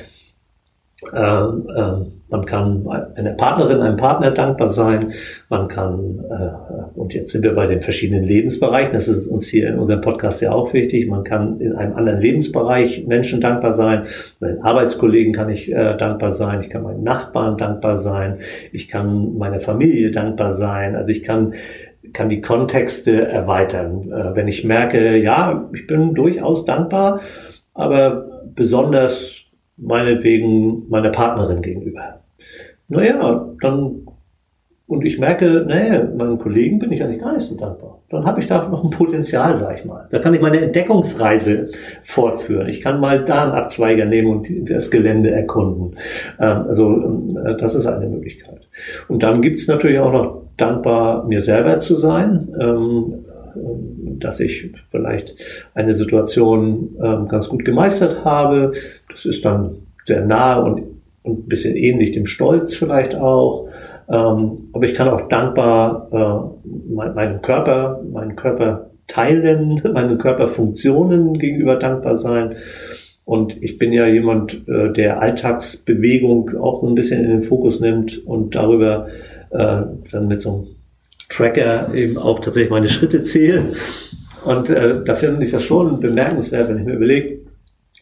Ähm, 1.14 1.68
ähm, 1.76 2.12
man 2.28 2.46
kann 2.46 2.88
einer 3.14 3.32
Partnerin, 3.32 3.80
einem 3.80 3.96
Partner 3.96 4.30
dankbar 4.30 4.68
sein. 4.68 5.12
Man 5.50 5.68
kann, 5.68 6.24
äh, 6.30 6.98
und 6.98 7.12
jetzt 7.12 7.32
sind 7.32 7.42
wir 7.42 7.54
bei 7.54 7.66
den 7.66 7.82
verschiedenen 7.82 8.24
Lebensbereichen, 8.24 8.94
das 8.94 9.08
ist 9.08 9.26
uns 9.26 9.48
hier 9.48 9.68
in 9.68 9.78
unserem 9.78 10.00
Podcast 10.00 10.40
ja 10.40 10.52
auch 10.52 10.72
wichtig, 10.72 11.08
man 11.08 11.24
kann 11.24 11.60
in 11.60 11.74
einem 11.74 11.94
anderen 11.94 12.20
Lebensbereich 12.20 13.06
Menschen 13.06 13.40
dankbar 13.40 13.74
sein. 13.74 14.04
Meinen 14.40 14.62
Arbeitskollegen 14.62 15.34
kann 15.34 15.50
ich 15.50 15.70
äh, 15.72 15.96
dankbar 15.96 16.32
sein. 16.32 16.60
Ich 16.62 16.70
kann 16.70 16.84
meinen 16.84 17.02
Nachbarn 17.02 17.58
dankbar 17.58 17.98
sein. 17.98 18.38
Ich 18.72 18.88
kann 18.88 19.36
meiner 19.36 19.60
Familie 19.60 20.10
dankbar 20.10 20.52
sein. 20.52 20.96
Also 20.96 21.12
ich 21.12 21.22
kann 21.22 21.52
kann 22.12 22.28
die 22.28 22.40
Kontexte 22.40 23.26
erweitern. 23.26 24.10
Äh, 24.10 24.34
wenn 24.34 24.48
ich 24.48 24.64
merke, 24.64 25.16
ja, 25.16 25.68
ich 25.74 25.86
bin 25.86 26.14
durchaus 26.14 26.64
dankbar, 26.64 27.20
aber 27.74 28.28
besonders 28.54 29.41
meinetwegen 29.82 30.88
meiner 30.88 31.10
Partnerin 31.10 31.62
gegenüber. 31.62 32.20
Naja, 32.88 33.48
dann, 33.60 34.06
und 34.86 35.04
ich 35.04 35.18
merke, 35.18 35.64
naja, 35.66 36.08
meinen 36.16 36.38
Kollegen 36.38 36.78
bin 36.78 36.92
ich 36.92 37.02
eigentlich 37.02 37.20
gar 37.20 37.34
nicht 37.34 37.46
so 37.46 37.54
dankbar. 37.54 38.00
Dann 38.10 38.26
habe 38.26 38.40
ich 38.40 38.46
da 38.46 38.68
noch 38.68 38.84
ein 38.84 38.90
Potenzial, 38.90 39.56
sag 39.56 39.78
ich 39.78 39.86
mal. 39.86 40.06
Da 40.10 40.18
kann 40.18 40.34
ich 40.34 40.42
meine 40.42 40.60
Entdeckungsreise 40.60 41.68
fortführen. 42.02 42.68
Ich 42.68 42.82
kann 42.82 43.00
mal 43.00 43.24
da 43.24 43.44
einen 43.44 43.52
Abzweiger 43.52 44.04
nehmen 44.04 44.30
und 44.30 44.70
das 44.70 44.90
Gelände 44.90 45.30
erkunden. 45.30 45.96
Ähm, 46.38 46.64
also 46.66 47.32
äh, 47.44 47.56
das 47.56 47.74
ist 47.74 47.86
eine 47.86 48.06
Möglichkeit. 48.06 48.68
Und 49.08 49.22
dann 49.22 49.40
gibt 49.40 49.58
es 49.58 49.66
natürlich 49.66 49.98
auch 49.98 50.12
noch 50.12 50.42
dankbar, 50.58 51.26
mir 51.26 51.40
selber 51.40 51.78
zu 51.78 51.94
sein. 51.94 52.54
Ähm, 52.60 53.24
dass 53.54 54.40
ich 54.40 54.72
vielleicht 54.90 55.36
eine 55.74 55.94
Situation 55.94 56.96
ähm, 57.02 57.28
ganz 57.28 57.48
gut 57.48 57.64
gemeistert 57.64 58.24
habe. 58.24 58.72
Das 59.10 59.24
ist 59.24 59.44
dann 59.44 59.76
sehr 60.04 60.24
nahe 60.24 60.62
und, 60.62 60.82
und 61.22 61.44
ein 61.44 61.48
bisschen 61.48 61.76
ähnlich 61.76 62.12
dem 62.12 62.26
Stolz 62.26 62.74
vielleicht 62.74 63.14
auch. 63.14 63.68
Ähm, 64.08 64.68
aber 64.72 64.84
ich 64.84 64.94
kann 64.94 65.08
auch 65.08 65.28
dankbar 65.28 66.08
äh, 66.12 66.94
mein, 66.94 67.14
meinem 67.14 67.40
Körper, 67.40 68.02
meinen 68.10 68.36
Körper 68.36 68.90
teilen, 69.06 69.80
meinen 69.92 70.18
Körperfunktionen 70.18 71.38
gegenüber 71.38 71.76
dankbar 71.76 72.16
sein. 72.16 72.56
Und 73.24 73.62
ich 73.62 73.78
bin 73.78 73.92
ja 73.92 74.06
jemand, 74.06 74.66
äh, 74.68 74.92
der 74.92 75.22
Alltagsbewegung 75.22 76.56
auch 76.56 76.82
ein 76.82 76.94
bisschen 76.94 77.24
in 77.24 77.30
den 77.30 77.42
Fokus 77.42 77.80
nimmt 77.80 78.26
und 78.26 78.54
darüber 78.54 79.06
äh, 79.50 79.82
dann 80.10 80.28
mit 80.28 80.40
so 80.40 80.52
einem 80.52 80.66
Tracker 81.28 81.92
eben 81.94 82.18
auch 82.18 82.40
tatsächlich 82.40 82.70
meine 82.70 82.88
Schritte 82.88 83.22
zählen. 83.22 83.74
Und 84.44 84.70
äh, 84.70 85.02
da 85.04 85.14
finde 85.14 85.44
ich 85.44 85.52
das 85.52 85.62
schon 85.62 86.00
bemerkenswert, 86.00 86.68
wenn 86.68 86.78
ich 86.78 86.84
mir 86.84 86.94
überlege, 86.94 87.40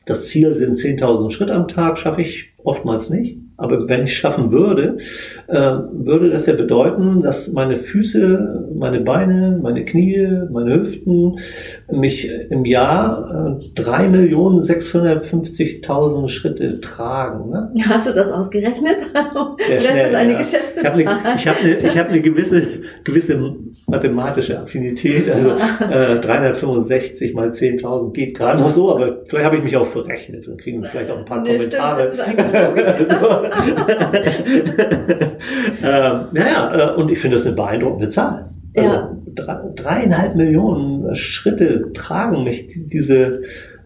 das 0.06 0.26
Ziel 0.26 0.54
sind 0.54 0.78
10.000 0.78 1.30
Schritt 1.30 1.50
am 1.50 1.68
Tag, 1.68 1.98
schaffe 1.98 2.22
ich 2.22 2.52
oftmals 2.64 3.10
nicht. 3.10 3.38
Aber 3.60 3.88
wenn 3.88 4.02
ich 4.04 4.16
schaffen 4.16 4.52
würde, 4.52 4.98
äh, 5.48 5.72
würde 5.92 6.30
das 6.30 6.46
ja 6.46 6.54
bedeuten, 6.54 7.20
dass 7.20 7.52
meine 7.52 7.76
Füße, 7.76 8.68
meine 8.74 9.00
Beine, 9.00 9.58
meine 9.62 9.84
Knie, 9.84 10.26
meine 10.50 10.72
Hüften 10.74 11.38
mich 11.90 12.30
im 12.48 12.64
Jahr 12.64 13.58
äh, 13.58 13.60
3.650.000 13.80 16.30
Schritte 16.30 16.80
tragen. 16.80 17.50
Ne? 17.50 17.70
Hast 17.86 18.08
du 18.08 18.14
das 18.14 18.32
ausgerechnet? 18.32 19.00
Sehr 19.00 19.08
das 19.76 19.84
schnell, 19.84 20.08
ist 20.08 20.14
eine 20.14 20.32
ja. 20.32 20.38
geschätzte 20.38 20.80
Ich 20.80 20.86
habe 20.86 21.04
Zahl. 21.04 21.18
eine, 21.22 21.34
ich 21.36 21.46
hab 21.46 21.60
eine, 21.60 21.94
hab 21.94 22.08
eine 22.08 22.22
gewisse, 22.22 22.62
gewisse 23.04 23.38
mathematische 23.86 24.58
Affinität. 24.58 25.28
Also 25.28 25.50
äh, 25.90 26.18
365 26.18 27.34
mal 27.34 27.50
10.000 27.50 28.14
geht 28.14 28.38
gerade 28.38 28.62
noch 28.62 28.70
so, 28.70 28.90
aber 28.94 29.18
vielleicht 29.26 29.44
habe 29.44 29.56
ich 29.56 29.62
mich 29.62 29.76
auch 29.76 29.86
verrechnet 29.86 30.48
und 30.48 30.58
kriegen 30.58 30.82
vielleicht 30.84 31.10
auch 31.10 31.18
ein 31.18 31.26
paar 31.26 31.42
Nee, 31.42 31.58
stimmt, 31.58 31.74
Kommentare. 31.76 32.04
das 32.04 32.14
ist 32.14 32.20
eigentlich. 32.20 32.46
ähm, 35.82 36.20
naja, 36.32 36.92
äh, 36.94 36.94
und 37.00 37.10
ich 37.10 37.18
finde 37.18 37.36
das 37.36 37.46
eine 37.46 37.56
beeindruckende 37.56 38.08
Zahl. 38.08 38.50
Also 38.76 38.88
Ja. 38.88 39.16
drei, 39.34 39.58
dreieinhalb 39.74 40.36
Millionen 40.36 41.14
Schritte 41.14 41.92
tragen 41.92 42.44
mich 42.44 42.68
die- 42.68 42.86
diese, 42.86 43.42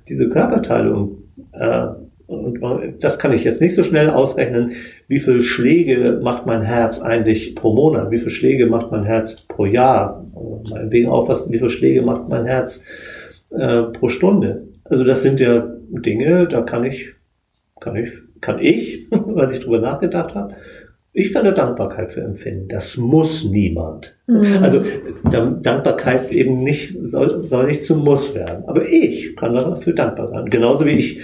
diese 0.08 0.28
Körperteile. 0.28 0.94
Und, 0.94 1.18
äh, 1.52 1.86
und 2.26 3.02
das 3.02 3.18
kann 3.18 3.32
ich 3.32 3.44
jetzt 3.44 3.60
nicht 3.60 3.74
so 3.74 3.82
schnell 3.82 4.10
ausrechnen. 4.10 4.72
Wie 5.08 5.18
viele 5.20 5.42
Schläge 5.42 6.20
macht 6.22 6.46
mein 6.46 6.62
Herz 6.62 7.00
eigentlich 7.02 7.54
pro 7.54 7.74
Monat? 7.74 8.10
Wie 8.10 8.18
viele 8.18 8.30
Schläge 8.30 8.66
macht 8.66 8.90
mein 8.90 9.04
Herz 9.04 9.42
pro 9.46 9.66
Jahr? 9.66 10.24
Meinetwegen 10.70 11.08
auch, 11.08 11.28
was, 11.28 11.48
wie 11.50 11.58
viele 11.58 11.70
Schläge 11.70 12.02
macht 12.02 12.28
mein 12.28 12.46
Herz 12.46 12.82
äh, 13.50 13.82
pro 13.84 14.08
Stunde? 14.08 14.64
Also 14.84 15.04
das 15.04 15.22
sind 15.22 15.40
ja 15.40 15.66
Dinge, 15.90 16.46
da 16.48 16.62
kann 16.62 16.84
ich, 16.84 17.10
kann 17.80 17.96
ich, 17.96 18.10
kann 18.44 18.58
ich, 18.60 19.06
weil 19.10 19.50
ich 19.52 19.60
drüber 19.60 19.78
nachgedacht 19.80 20.34
habe, 20.34 20.54
ich 21.16 21.32
kann 21.32 21.44
da 21.44 21.52
Dankbarkeit 21.52 22.10
für 22.10 22.22
empfinden. 22.22 22.66
Das 22.68 22.96
muss 22.96 23.44
niemand. 23.44 24.16
Mhm. 24.26 24.58
Also 24.62 24.80
Dank- 25.30 25.62
Dankbarkeit 25.62 26.32
eben 26.32 26.64
nicht, 26.64 26.96
soll, 27.02 27.44
soll 27.44 27.66
nicht 27.68 27.84
zum 27.84 28.02
Muss 28.04 28.34
werden. 28.34 28.64
Aber 28.66 28.82
ich 28.88 29.36
kann 29.36 29.54
dafür 29.54 29.92
dankbar 29.92 30.26
sein. 30.26 30.46
Genauso 30.50 30.84
wie 30.86 30.90
ich 30.90 31.20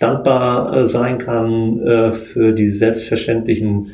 dankbar 0.00 0.76
äh, 0.76 0.84
sein 0.86 1.18
kann 1.18 1.78
äh, 1.86 2.10
für 2.10 2.52
die 2.52 2.70
selbstverständlichen, 2.70 3.92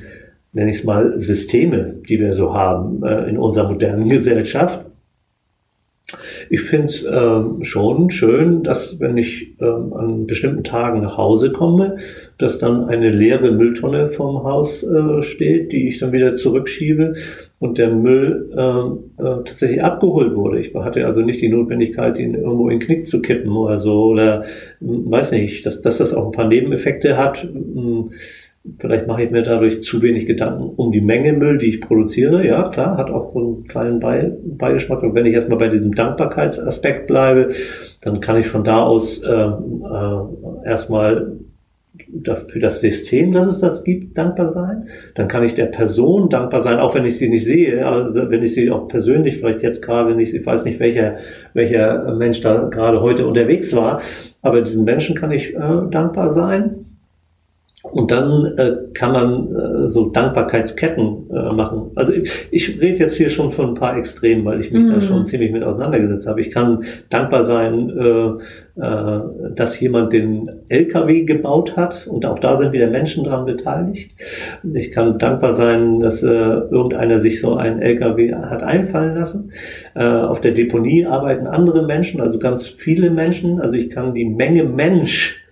nenne 0.54 0.70
ich 0.70 0.76
es 0.76 0.84
mal, 0.84 1.18
Systeme, 1.18 1.94
die 2.08 2.18
wir 2.20 2.32
so 2.32 2.54
haben 2.54 3.02
äh, 3.04 3.28
in 3.28 3.36
unserer 3.36 3.68
modernen 3.68 4.08
Gesellschaft. 4.16 4.80
Ich 6.54 6.60
finde 6.60 6.84
es 6.84 7.04
ähm, 7.04 7.64
schon 7.64 8.10
schön, 8.10 8.62
dass 8.62 9.00
wenn 9.00 9.16
ich 9.16 9.56
ähm, 9.60 9.92
an 9.92 10.26
bestimmten 10.28 10.62
Tagen 10.62 11.00
nach 11.00 11.18
Hause 11.18 11.50
komme, 11.50 11.96
dass 12.38 12.58
dann 12.58 12.84
eine 12.84 13.10
leere 13.10 13.50
Mülltonne 13.50 14.10
vorm 14.10 14.44
Haus 14.44 14.84
äh, 14.84 15.24
steht, 15.24 15.72
die 15.72 15.88
ich 15.88 15.98
dann 15.98 16.12
wieder 16.12 16.36
zurückschiebe 16.36 17.14
und 17.58 17.78
der 17.78 17.90
Müll 17.90 18.50
äh, 18.56 18.60
äh, 19.20 19.44
tatsächlich 19.44 19.82
abgeholt 19.82 20.36
wurde. 20.36 20.60
Ich 20.60 20.72
hatte 20.76 21.04
also 21.04 21.22
nicht 21.22 21.40
die 21.40 21.48
Notwendigkeit, 21.48 22.20
ihn 22.20 22.34
irgendwo 22.34 22.68
in 22.68 22.78
den 22.78 22.86
Knick 22.86 23.08
zu 23.08 23.20
kippen 23.20 23.50
oder 23.50 23.76
so 23.76 24.04
oder 24.04 24.44
hm, 24.78 25.10
weiß 25.10 25.32
nicht, 25.32 25.66
dass, 25.66 25.80
dass 25.80 25.98
das 25.98 26.14
auch 26.14 26.26
ein 26.26 26.32
paar 26.32 26.46
Nebeneffekte 26.46 27.16
hat. 27.16 27.42
Hm, 27.42 28.12
Vielleicht 28.78 29.06
mache 29.06 29.24
ich 29.24 29.30
mir 29.30 29.42
dadurch 29.42 29.82
zu 29.82 30.00
wenig 30.00 30.24
Gedanken 30.24 30.62
um 30.76 30.90
die 30.90 31.02
Menge 31.02 31.34
Müll, 31.34 31.58
die 31.58 31.66
ich 31.66 31.80
produziere. 31.82 32.46
Ja, 32.46 32.70
klar, 32.70 32.96
hat 32.96 33.10
auch 33.10 33.34
einen 33.36 33.64
kleinen 33.64 34.00
Bei 34.00 34.32
Beigeschmack. 34.42 35.02
Und 35.02 35.14
wenn 35.14 35.26
ich 35.26 35.34
erstmal 35.34 35.58
bei 35.58 35.68
diesem 35.68 35.94
Dankbarkeitsaspekt 35.94 37.06
bleibe, 37.06 37.50
dann 38.00 38.20
kann 38.20 38.38
ich 38.38 38.46
von 38.46 38.64
da 38.64 38.82
aus 38.82 39.22
äh, 39.22 39.32
äh, 39.32 40.18
erstmal 40.64 41.36
für 42.48 42.58
das 42.58 42.80
System, 42.80 43.32
das 43.32 43.46
es 43.46 43.60
das 43.60 43.84
gibt, 43.84 44.16
dankbar 44.16 44.50
sein. 44.50 44.88
Dann 45.14 45.28
kann 45.28 45.44
ich 45.44 45.54
der 45.54 45.66
Person 45.66 46.28
dankbar 46.28 46.60
sein, 46.60 46.78
auch 46.78 46.94
wenn 46.94 47.04
ich 47.04 47.18
sie 47.18 47.28
nicht 47.28 47.44
sehe, 47.44 47.86
also 47.86 48.30
wenn 48.30 48.42
ich 48.42 48.54
sie 48.54 48.70
auch 48.70 48.88
persönlich 48.88 49.38
vielleicht 49.38 49.62
jetzt 49.62 49.82
gerade 49.82 50.14
nicht, 50.14 50.34
ich 50.34 50.44
weiß 50.44 50.64
nicht, 50.64 50.80
welcher, 50.80 51.18
welcher 51.52 52.14
Mensch 52.14 52.40
da 52.40 52.68
gerade 52.68 53.00
heute 53.00 53.26
unterwegs 53.26 53.74
war, 53.76 54.00
aber 54.42 54.62
diesen 54.62 54.84
Menschen 54.84 55.14
kann 55.14 55.30
ich 55.30 55.54
äh, 55.54 55.58
dankbar 55.90 56.30
sein. 56.30 56.83
Und 57.94 58.10
dann 58.10 58.58
äh, 58.58 58.72
kann 58.92 59.12
man 59.12 59.54
äh, 59.54 59.88
so 59.88 60.08
Dankbarkeitsketten 60.10 61.30
äh, 61.30 61.54
machen. 61.54 61.92
Also 61.94 62.12
ich, 62.12 62.48
ich 62.50 62.80
rede 62.80 62.98
jetzt 62.98 63.16
hier 63.16 63.28
schon 63.28 63.52
von 63.52 63.68
ein 63.68 63.74
paar 63.74 63.96
Extremen, 63.96 64.44
weil 64.44 64.58
ich 64.60 64.72
mich 64.72 64.88
da 64.88 64.96
Mhm. 64.96 65.02
schon 65.02 65.24
ziemlich 65.24 65.52
mit 65.52 65.62
auseinandergesetzt 65.64 66.26
habe. 66.26 66.40
Ich 66.40 66.50
kann 66.50 66.82
dankbar 67.08 67.44
sein, 67.44 67.90
äh, 67.90 68.82
äh, 68.84 69.20
dass 69.54 69.78
jemand 69.78 70.12
den 70.12 70.50
LKW 70.68 71.22
gebaut 71.22 71.76
hat 71.76 72.08
und 72.08 72.26
auch 72.26 72.40
da 72.40 72.56
sind 72.56 72.72
wieder 72.72 72.88
Menschen 72.88 73.22
dran 73.22 73.44
beteiligt. 73.46 74.16
Ich 74.74 74.90
kann 74.90 75.18
dankbar 75.20 75.54
sein, 75.54 76.00
dass 76.00 76.20
äh, 76.24 76.26
irgendeiner 76.26 77.20
sich 77.20 77.40
so 77.40 77.54
einen 77.54 77.80
LKW 77.80 78.34
hat 78.34 78.64
einfallen 78.64 79.14
lassen. 79.14 79.52
Äh, 79.94 80.04
auf 80.04 80.40
der 80.40 80.50
Deponie 80.50 81.06
arbeiten 81.06 81.46
andere 81.46 81.86
Menschen, 81.86 82.20
also 82.20 82.40
ganz 82.40 82.66
viele 82.66 83.10
Menschen. 83.10 83.60
Also 83.60 83.76
ich 83.76 83.88
kann 83.90 84.14
die 84.14 84.24
Menge 84.24 84.64
Mensch 84.64 85.43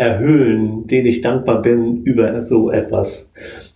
erhöhen, 0.00 0.86
den 0.86 1.04
ich 1.04 1.20
dankbar 1.20 1.60
bin 1.60 2.02
über 2.04 2.42
so 2.42 2.70
etwas. 2.70 3.30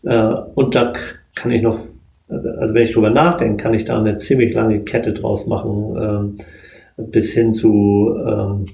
Äh, 0.04 0.32
und 0.54 0.74
da 0.74 0.92
kann 1.34 1.50
ich 1.50 1.60
noch, 1.60 1.80
also 2.28 2.72
wenn 2.72 2.82
ich 2.82 2.92
drüber 2.92 3.10
nachdenke, 3.10 3.62
kann 3.62 3.74
ich 3.74 3.84
da 3.84 3.98
eine 3.98 4.16
ziemlich 4.16 4.54
lange 4.54 4.80
Kette 4.80 5.12
draus 5.12 5.46
machen, 5.46 5.96
ähm, 6.00 7.08
bis 7.10 7.34
hin 7.34 7.52
zu, 7.52 8.16
ähm, 8.26 8.64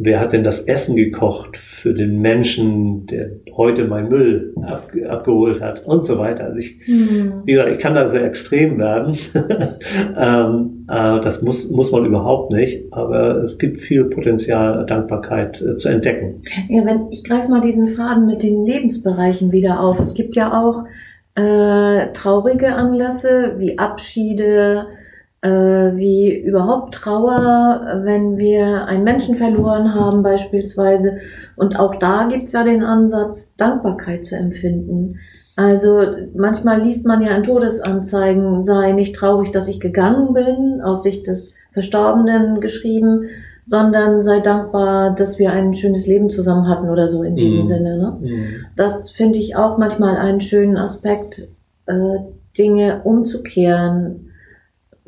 wer 0.00 0.20
hat 0.20 0.32
denn 0.32 0.44
das 0.44 0.60
Essen 0.60 0.94
gekocht 0.94 1.56
für 1.56 1.92
den 1.92 2.20
Menschen, 2.20 3.06
der 3.06 3.30
heute 3.56 3.84
mein 3.86 4.08
Müll 4.08 4.54
ab, 4.62 4.92
abgeholt 5.08 5.60
hat 5.60 5.84
und 5.86 6.06
so 6.06 6.18
weiter. 6.18 6.44
Also 6.44 6.58
ich, 6.60 6.78
Mhm. 6.86 7.42
wie 7.44 7.52
gesagt, 7.52 7.72
ich 7.72 7.78
kann 7.78 7.94
da 7.94 8.08
sehr 8.08 8.24
extrem 8.24 8.78
werden. 8.78 9.16
ähm, 10.18 10.86
äh, 10.88 11.20
das 11.20 11.42
muss, 11.42 11.68
muss 11.68 11.90
man 11.90 12.04
überhaupt 12.04 12.52
nicht, 12.52 12.92
aber 12.92 13.44
es 13.44 13.58
gibt 13.58 13.80
viel 13.80 14.04
Potenzial, 14.04 14.86
Dankbarkeit 14.86 15.60
äh, 15.60 15.76
zu 15.76 15.88
entdecken. 15.88 16.42
Ja, 16.68 16.84
wenn 16.86 17.08
ich 17.10 17.24
greife 17.24 17.48
mal 17.48 17.60
diesen 17.60 17.88
Faden 17.88 18.26
mit 18.26 18.42
den 18.42 18.64
Lebensbereichen 18.64 19.50
wieder 19.52 19.80
auf. 19.80 19.98
Es 20.00 20.14
gibt 20.14 20.36
ja 20.36 20.52
auch 20.52 20.84
äh, 21.34 22.12
traurige 22.12 22.74
Anlässe 22.74 23.54
wie 23.58 23.78
Abschiede, 23.78 24.86
äh, 25.42 25.48
wie 25.48 26.36
überhaupt 26.36 26.94
Trauer, 26.94 28.00
wenn 28.04 28.38
wir 28.38 28.86
einen 28.86 29.04
Menschen 29.04 29.34
verloren 29.34 29.94
haben 29.94 30.22
beispielsweise. 30.22 31.18
Und 31.56 31.78
auch 31.78 31.94
da 31.96 32.28
gibt's 32.28 32.52
ja 32.52 32.64
den 32.64 32.82
Ansatz, 32.82 33.54
Dankbarkeit 33.56 34.24
zu 34.24 34.36
empfinden. 34.36 35.18
Also 35.56 36.02
manchmal 36.36 36.82
liest 36.82 37.04
man 37.04 37.20
ja 37.20 37.34
in 37.36 37.42
Todesanzeigen, 37.42 38.62
sei 38.62 38.92
nicht 38.92 39.16
traurig, 39.16 39.50
dass 39.50 39.66
ich 39.68 39.80
gegangen 39.80 40.32
bin, 40.32 40.80
aus 40.82 41.02
Sicht 41.02 41.26
des 41.26 41.54
Verstorbenen 41.72 42.60
geschrieben, 42.60 43.24
sondern 43.64 44.22
sei 44.22 44.40
dankbar, 44.40 45.14
dass 45.14 45.38
wir 45.38 45.52
ein 45.52 45.74
schönes 45.74 46.06
Leben 46.06 46.30
zusammen 46.30 46.68
hatten 46.68 46.88
oder 46.88 47.06
so 47.06 47.22
in 47.22 47.36
diesem 47.36 47.62
Mhm. 47.62 47.66
Sinne. 47.66 47.98
Ne? 47.98 48.16
Das 48.76 49.10
finde 49.10 49.38
ich 49.40 49.56
auch 49.56 49.78
manchmal 49.78 50.16
einen 50.16 50.40
schönen 50.40 50.76
Aspekt, 50.76 51.48
äh, 51.86 52.18
Dinge 52.56 53.02
umzukehren. 53.04 54.27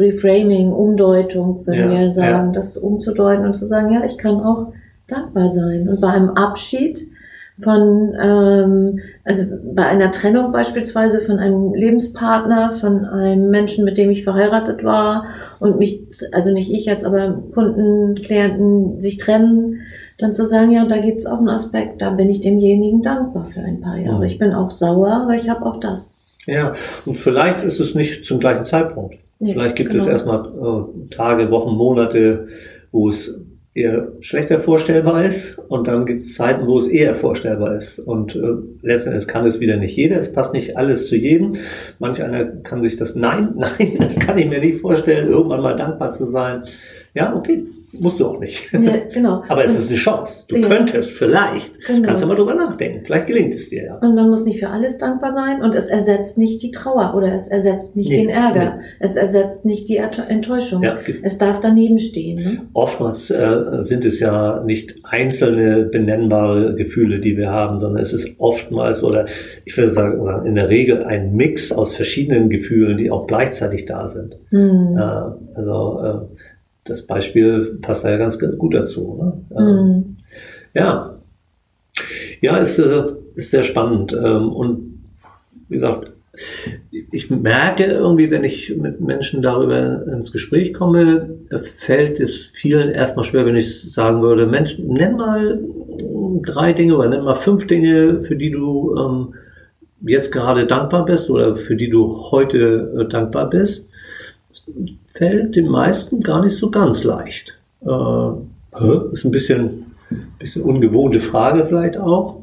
Reframing, 0.00 0.73
Umdeutung, 0.73 1.62
wenn 1.66 1.78
Ja, 1.78 1.90
wir 1.90 2.11
sagen, 2.11 2.52
das 2.52 2.76
umzudeuten 2.76 3.45
und 3.45 3.54
zu 3.54 3.66
sagen, 3.66 3.92
ja, 3.92 4.04
ich 4.04 4.19
kann 4.19 4.40
auch 4.40 4.73
dankbar 5.07 5.49
sein. 5.50 5.88
Und 5.88 6.00
bei 6.00 6.09
einem 6.09 6.30
Abschied 6.30 7.07
von, 7.62 8.16
ähm, 8.21 9.00
also 9.25 9.45
bei 9.75 9.85
einer 9.85 10.11
Trennung 10.11 10.52
beispielsweise 10.52 11.21
von 11.21 11.38
einem 11.38 11.75
Lebenspartner, 11.75 12.73
von 12.73 13.04
einem 13.04 13.50
Menschen, 13.50 13.85
mit 13.85 13.99
dem 13.99 14.11
ich 14.11 14.25
verheiratet 14.25 14.83
war 14.83 15.26
und 15.59 15.78
mich, 15.78 16.02
also 16.33 16.50
nicht 16.50 16.73
ich 16.73 16.87
jetzt, 16.87 17.04
aber 17.04 17.42
Kunden, 17.52 18.14
Klienten 18.14 19.00
sich 19.00 19.19
trennen, 19.19 19.80
dann 20.19 20.35
zu 20.35 20.45
sagen, 20.45 20.71
ja, 20.71 20.85
da 20.87 20.99
gibt's 20.99 21.26
auch 21.26 21.38
einen 21.38 21.49
Aspekt, 21.49 22.02
da 22.02 22.11
bin 22.11 22.30
ich 22.30 22.40
demjenigen 22.40 23.02
dankbar 23.02 23.47
für 23.47 23.61
ein 23.61 23.80
paar 23.80 23.97
Jahre. 23.97 24.19
Mhm. 24.19 24.25
Ich 24.25 24.38
bin 24.38 24.52
auch 24.52 24.71
sauer, 24.71 25.12
aber 25.25 25.35
ich 25.35 25.49
habe 25.49 25.64
auch 25.64 25.80
das. 25.80 26.12
Ja, 26.47 26.73
und 27.04 27.19
vielleicht 27.19 27.62
ist 27.62 27.80
es 27.80 27.95
nicht 27.95 28.25
zum 28.25 28.40
gleichen 28.40 28.64
Zeitpunkt. 28.64 29.16
Nee, 29.40 29.52
vielleicht 29.52 29.76
gibt 29.76 29.90
genau. 29.90 30.02
es 30.02 30.09
erstmal 30.09 30.47
äh, 30.47 31.09
Tage, 31.09 31.50
Wochen, 31.50 31.75
Monate, 31.75 32.49
wo 32.92 33.09
es 33.09 33.35
eher 33.73 34.09
schlechter 34.20 34.61
vorstellbar 34.61 35.25
ist 35.25 35.59
und 35.68 35.87
dann 35.87 36.04
gibt 36.04 36.20
es 36.20 36.35
Zeiten, 36.35 36.66
wo 36.66 36.78
es 36.78 36.87
eher 36.87 37.14
vorstellbar 37.14 37.76
ist. 37.76 37.99
Und 37.99 38.37
äh, 38.37 38.40
letzten 38.82 39.11
Endes 39.11 39.28
kann 39.28 39.47
es 39.47 39.61
wieder 39.61 39.76
nicht 39.76 39.97
jeder, 39.97 40.18
es 40.18 40.32
passt 40.32 40.52
nicht 40.52 40.76
alles 40.76 41.09
zu 41.09 41.16
jedem. 41.16 41.56
Manch 41.99 42.23
einer 42.23 42.44
kann 42.44 42.82
sich 42.82 42.97
das, 42.97 43.14
nein, 43.16 43.54
nein, 43.56 43.97
das 43.99 44.18
kann 44.18 44.38
ich 44.38 44.47
mir 44.47 44.61
nicht 44.61 44.80
vorstellen, 44.80 45.28
irgendwann 45.28 45.62
mal 45.62 45.76
dankbar 45.76 46.12
zu 46.12 46.26
sein. 46.26 46.64
Ja, 47.14 47.35
okay. 47.35 47.64
Musst 47.92 48.20
du 48.20 48.26
auch 48.26 48.38
nicht. 48.38 48.73
Ja, 48.73 48.92
genau. 49.12 49.42
Aber 49.49 49.64
es 49.64 49.76
ist 49.76 49.88
eine 49.88 49.99
Chance. 49.99 50.44
Du 50.49 50.56
Ja. 50.56 50.68
könntest 50.68 51.11
vielleicht. 51.11 51.73
Genau. 51.87 52.06
Kannst 52.06 52.23
du 52.23 52.26
mal 52.26 52.35
drüber 52.37 52.54
nachdenken. 52.54 53.02
Vielleicht 53.02 53.26
gelingt 53.26 53.54
es 53.54 53.70
dir 53.70 53.85
ja. 53.85 53.94
Und 53.97 54.14
man 54.14 54.28
muss 54.30 54.44
nicht 54.44 54.61
für 54.61 54.68
alles 54.68 54.99
dankbar 54.99 55.32
sein 55.32 55.62
und 55.62 55.75
es 55.75 55.88
ersetzt 55.88 56.38
nicht 56.38 56.62
die 56.62 56.70
Trauer 56.70 57.14
oder 57.16 57.32
es 57.32 57.49
ersetzt 57.49 57.97
nicht 57.97 58.11
Nee, 58.11 58.18
den 58.26 58.28
Ärger. 58.28 58.80
Es 58.99 59.16
ersetzt 59.16 59.64
nicht 59.64 59.88
die 59.88 59.97
Enttäuschung. 59.97 60.82
Ja, 60.82 60.99
Es 61.23 61.38
darf 61.38 61.61
daneben 61.61 61.99
stehen. 61.99 62.37
Ne? 62.42 62.62
Oftmals 62.75 63.30
äh, 63.30 63.82
sind 63.82 64.04
es 64.04 64.20
ja 64.20 64.62
nicht 64.64 64.97
einzelne 65.04 65.85
benennbare 65.85 66.75
Gefühle, 66.75 67.20
die 67.20 67.37
wir 67.37 67.50
haben, 67.50 67.78
sondern 67.78 68.02
es 68.02 68.12
ist 68.12 68.30
oftmals 68.38 69.02
oder 69.02 69.26
ich 69.64 69.76
würde 69.76 69.90
sagen, 69.90 70.25
sagen, 70.25 70.47
in 70.47 70.54
der 70.54 70.68
Regel 70.68 71.04
ein 71.04 71.35
Mix 71.35 71.73
aus 71.73 71.94
verschiedenen 71.94 72.49
Gefühlen, 72.49 72.97
die 72.97 73.11
auch 73.11 73.26
gleichzeitig 73.26 73.85
da 73.85 74.06
sind. 74.09 74.37
Hm. 74.50 74.97
Äh, 74.97 75.56
also 75.56 76.00
äh, 76.02 76.37
das 76.90 77.02
Beispiel 77.02 77.78
passt 77.80 78.04
da 78.04 78.11
ja 78.11 78.16
ganz 78.16 78.38
gut 78.38 78.75
dazu. 78.75 79.18
Ne? 79.20 79.56
Äh, 79.56 79.61
Hm. 79.61 80.16
Ja, 80.75 81.18
ja, 82.40 82.56
ist, 82.59 82.78
äh, 82.78 83.04
ist 83.35 83.50
sehr 83.50 83.64
spannend. 83.64 84.12
Ähm, 84.12 84.52
und 84.52 85.00
wie 85.68 85.76
gesagt, 85.76 86.12
ich 87.12 87.28
merke 87.28 87.85
irgendwie, 87.85 88.30
wenn 88.30 88.44
ich 88.44 88.75
mit 88.76 89.00
Menschen 89.00 89.42
darüber 89.42 90.06
ins 90.06 90.32
Gespräch 90.32 90.73
komme, 90.73 91.37
fällt 91.61 92.20
es 92.20 92.47
vielen 92.47 92.90
erstmal 92.90 93.25
schwer, 93.25 93.47
wenn 93.47 93.56
ich 93.56 93.92
sagen 93.92 94.23
würde, 94.23 94.47
Mensch, 94.47 94.78
nenn 94.78 95.16
mal 95.16 95.61
drei 96.42 96.73
Dinge 96.73 96.97
oder 96.97 97.09
nenn 97.09 97.25
mal 97.25 97.35
fünf 97.35 97.66
Dinge, 97.66 98.20
für 98.20 98.37
die 98.37 98.50
du 98.50 98.97
ähm, 98.97 99.35
jetzt 100.02 100.32
gerade 100.32 100.66
dankbar 100.66 101.04
bist 101.04 101.28
oder 101.30 101.56
für 101.56 101.76
die 101.76 101.90
du 101.90 102.30
heute 102.30 102.94
äh, 102.99 103.09
dankbar 103.09 103.50
bist. 103.50 103.90
Fällt 105.11 105.57
den 105.57 105.69
meisten 105.69 106.21
gar 106.21 106.45
nicht 106.45 106.57
so 106.57 106.71
ganz 106.71 107.05
leicht. 107.05 107.59
Äh, 107.83 109.12
ist 109.12 109.25
ein 109.25 109.31
bisschen, 109.31 109.87
bisschen 110.38 110.62
ungewohnte 110.62 111.21
Frage 111.21 111.67
vielleicht 111.67 111.99
auch. 111.99 112.40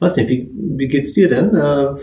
Weiß 0.00 0.16
nicht, 0.16 0.28
wie, 0.28 0.50
wie 0.52 0.88
geht's 0.88 1.12
dir 1.12 1.28
denn? 1.28 1.54
Äh, 1.54 1.94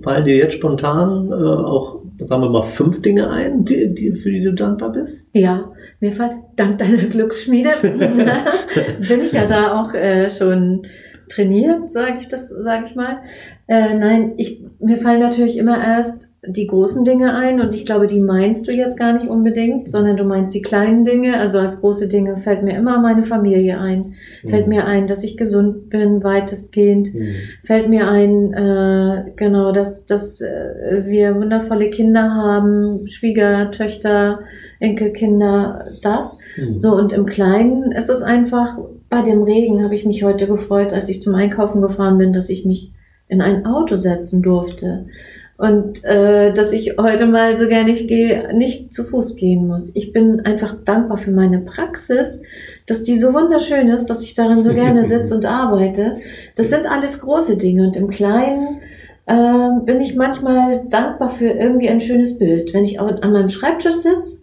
fallen 0.00 0.24
dir 0.24 0.36
jetzt 0.36 0.54
spontan 0.54 1.30
äh, 1.30 1.34
auch, 1.34 2.00
sagen 2.20 2.42
wir 2.42 2.48
mal, 2.48 2.62
fünf 2.62 3.02
Dinge 3.02 3.28
ein, 3.28 3.64
die, 3.64 3.92
die, 3.92 4.12
für 4.12 4.30
die 4.30 4.42
du 4.42 4.52
dankbar 4.52 4.92
bist? 4.92 5.28
Ja, 5.32 5.72
mir 6.00 6.12
fällt 6.12 6.32
dank 6.56 6.78
deiner 6.78 7.04
Glücksschmiede 7.04 7.70
bin 7.82 9.20
ich 9.22 9.32
ja 9.32 9.46
da 9.46 9.80
auch 9.80 9.92
äh, 9.94 10.30
schon 10.30 10.82
trainiert, 11.28 11.90
sage 11.90 12.18
ich 12.20 12.28
das, 12.28 12.48
sage 12.48 12.84
ich 12.86 12.94
mal. 12.94 13.18
Äh, 13.66 13.94
nein, 13.94 14.34
ich, 14.36 14.62
mir 14.78 14.98
fallen 14.98 15.20
natürlich 15.20 15.56
immer 15.56 15.82
erst 15.82 16.30
die 16.46 16.66
großen 16.66 17.04
Dinge 17.04 17.34
ein 17.34 17.60
und 17.60 17.74
ich 17.74 17.86
glaube, 17.86 18.06
die 18.06 18.20
meinst 18.20 18.66
du 18.68 18.72
jetzt 18.72 18.98
gar 18.98 19.12
nicht 19.12 19.28
unbedingt, 19.28 19.88
sondern 19.88 20.16
du 20.16 20.24
meinst 20.24 20.54
die 20.54 20.62
kleinen 20.62 21.04
Dinge. 21.04 21.38
Also 21.38 21.58
als 21.58 21.80
große 21.80 22.08
Dinge 22.08 22.36
fällt 22.36 22.62
mir 22.62 22.76
immer 22.76 23.00
meine 23.00 23.24
Familie 23.24 23.80
ein. 23.80 24.14
Fällt 24.46 24.66
mir 24.66 24.86
ein, 24.86 25.06
dass 25.06 25.24
ich 25.24 25.36
gesund 25.36 25.90
bin, 25.90 26.22
weitestgehend. 26.22 27.08
Hm. 27.08 27.34
Fällt 27.62 27.88
mir 27.88 28.08
ein, 28.08 28.52
äh, 28.52 29.32
genau, 29.36 29.72
dass, 29.72 30.06
dass 30.06 30.40
äh, 30.40 31.04
wir 31.06 31.34
wundervolle 31.36 31.90
Kinder 31.90 32.34
haben, 32.34 33.06
Schwiegertöchter, 33.08 34.40
Enkelkinder, 34.80 35.86
das. 36.02 36.38
Hm. 36.56 36.78
So, 36.78 36.94
und 36.94 37.12
im 37.12 37.26
Kleinen 37.26 37.92
ist 37.92 38.10
es 38.10 38.22
einfach, 38.22 38.78
bei 39.08 39.22
dem 39.22 39.42
Regen 39.42 39.82
habe 39.82 39.94
ich 39.94 40.04
mich 40.04 40.24
heute 40.24 40.46
gefreut, 40.46 40.92
als 40.92 41.08
ich 41.08 41.22
zum 41.22 41.34
Einkaufen 41.34 41.80
gefahren 41.80 42.18
bin, 42.18 42.32
dass 42.32 42.50
ich 42.50 42.64
mich 42.64 42.92
in 43.28 43.40
ein 43.40 43.64
Auto 43.64 43.96
setzen 43.96 44.42
durfte. 44.42 45.06
Und 45.56 46.04
äh, 46.04 46.52
dass 46.52 46.72
ich 46.72 46.96
heute 46.98 47.26
mal 47.26 47.56
so 47.56 47.68
gerne 47.68 47.92
ich 47.92 48.08
gehe, 48.08 48.52
nicht 48.54 48.92
zu 48.92 49.04
Fuß 49.04 49.36
gehen 49.36 49.68
muss. 49.68 49.94
Ich 49.94 50.12
bin 50.12 50.40
einfach 50.40 50.74
dankbar 50.84 51.16
für 51.16 51.30
meine 51.30 51.60
Praxis, 51.60 52.40
dass 52.86 53.04
die 53.04 53.16
so 53.16 53.32
wunderschön 53.32 53.88
ist, 53.88 54.06
dass 54.06 54.24
ich 54.24 54.34
darin 54.34 54.64
so 54.64 54.74
gerne 54.74 55.08
sitze 55.08 55.34
und 55.34 55.46
arbeite. 55.46 56.16
Das 56.56 56.70
sind 56.70 56.86
alles 56.86 57.20
große 57.20 57.56
Dinge. 57.56 57.84
Und 57.84 57.96
im 57.96 58.10
Kleinen 58.10 58.80
äh, 59.26 59.84
bin 59.84 60.00
ich 60.00 60.16
manchmal 60.16 60.86
dankbar 60.88 61.30
für 61.30 61.48
irgendwie 61.48 61.88
ein 61.88 62.00
schönes 62.00 62.36
Bild. 62.36 62.74
Wenn 62.74 62.84
ich 62.84 62.98
auch 62.98 63.06
an 63.06 63.32
meinem 63.32 63.48
Schreibtisch 63.48 63.94
sitze, 63.94 64.40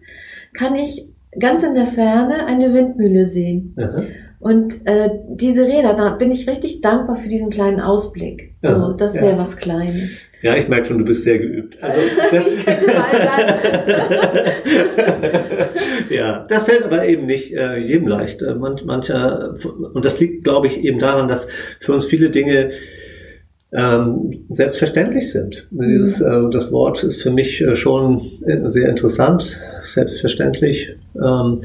kann 0.54 0.76
ich 0.76 1.08
ganz 1.40 1.64
in 1.64 1.76
der 1.76 1.88
Ferne 1.88 2.46
eine 2.46 2.74
Windmühle 2.74 3.26
sehen. 3.26 3.76
Aha. 3.78 4.04
Und 4.42 4.88
äh, 4.88 5.10
diese 5.30 5.66
Räder, 5.66 5.94
da 5.94 6.10
bin 6.16 6.32
ich 6.32 6.50
richtig 6.50 6.82
dankbar 6.82 7.16
für 7.18 7.30
diesen 7.30 7.52
kleinen 7.52 7.80
Ausblick. 7.80 8.56
So, 8.64 8.70
Ja, 8.70 8.96
das 8.98 9.16
ja. 9.16 9.22
wäre 9.22 9.38
was 9.38 9.56
Kleines. 9.56 10.18
Ja, 10.42 10.56
ich 10.56 10.68
merke 10.68 10.88
schon, 10.88 10.98
du 10.98 11.06
bist 11.06 11.24
sehr 11.24 11.38
geübt. 11.38 11.78
Also, 11.80 12.00
mal 12.32 13.60
ja, 16.10 16.44
das 16.50 16.64
fällt 16.64 16.84
aber 16.84 17.06
eben 17.06 17.28
nicht 17.28 17.54
äh, 17.54 17.78
jedem 17.78 18.08
leicht. 18.08 18.42
Äh, 18.42 18.56
man, 18.56 18.80
mancher, 18.84 19.54
und 19.94 20.04
das 20.04 20.20
liegt, 20.20 20.44
glaube 20.44 20.66
ich, 20.66 20.80
eben 20.80 20.98
daran, 20.98 21.28
dass 21.28 21.48
für 21.80 21.94
uns 21.94 22.06
viele 22.06 22.32
Dinge 22.32 22.72
ähm, 23.72 24.46
selbstverständlich 24.50 25.32
sind. 25.32 25.68
Dieses, 25.70 26.20
äh, 26.20 26.50
das 26.52 26.72
Wort 26.72 27.04
ist 27.04 27.22
für 27.22 27.30
mich 27.30 27.62
äh, 27.62 27.76
schon 27.76 28.22
äh, 28.48 28.68
sehr 28.72 28.90
interessant, 28.90 29.60
selbstverständlich. 29.84 30.96
Ähm, 31.16 31.62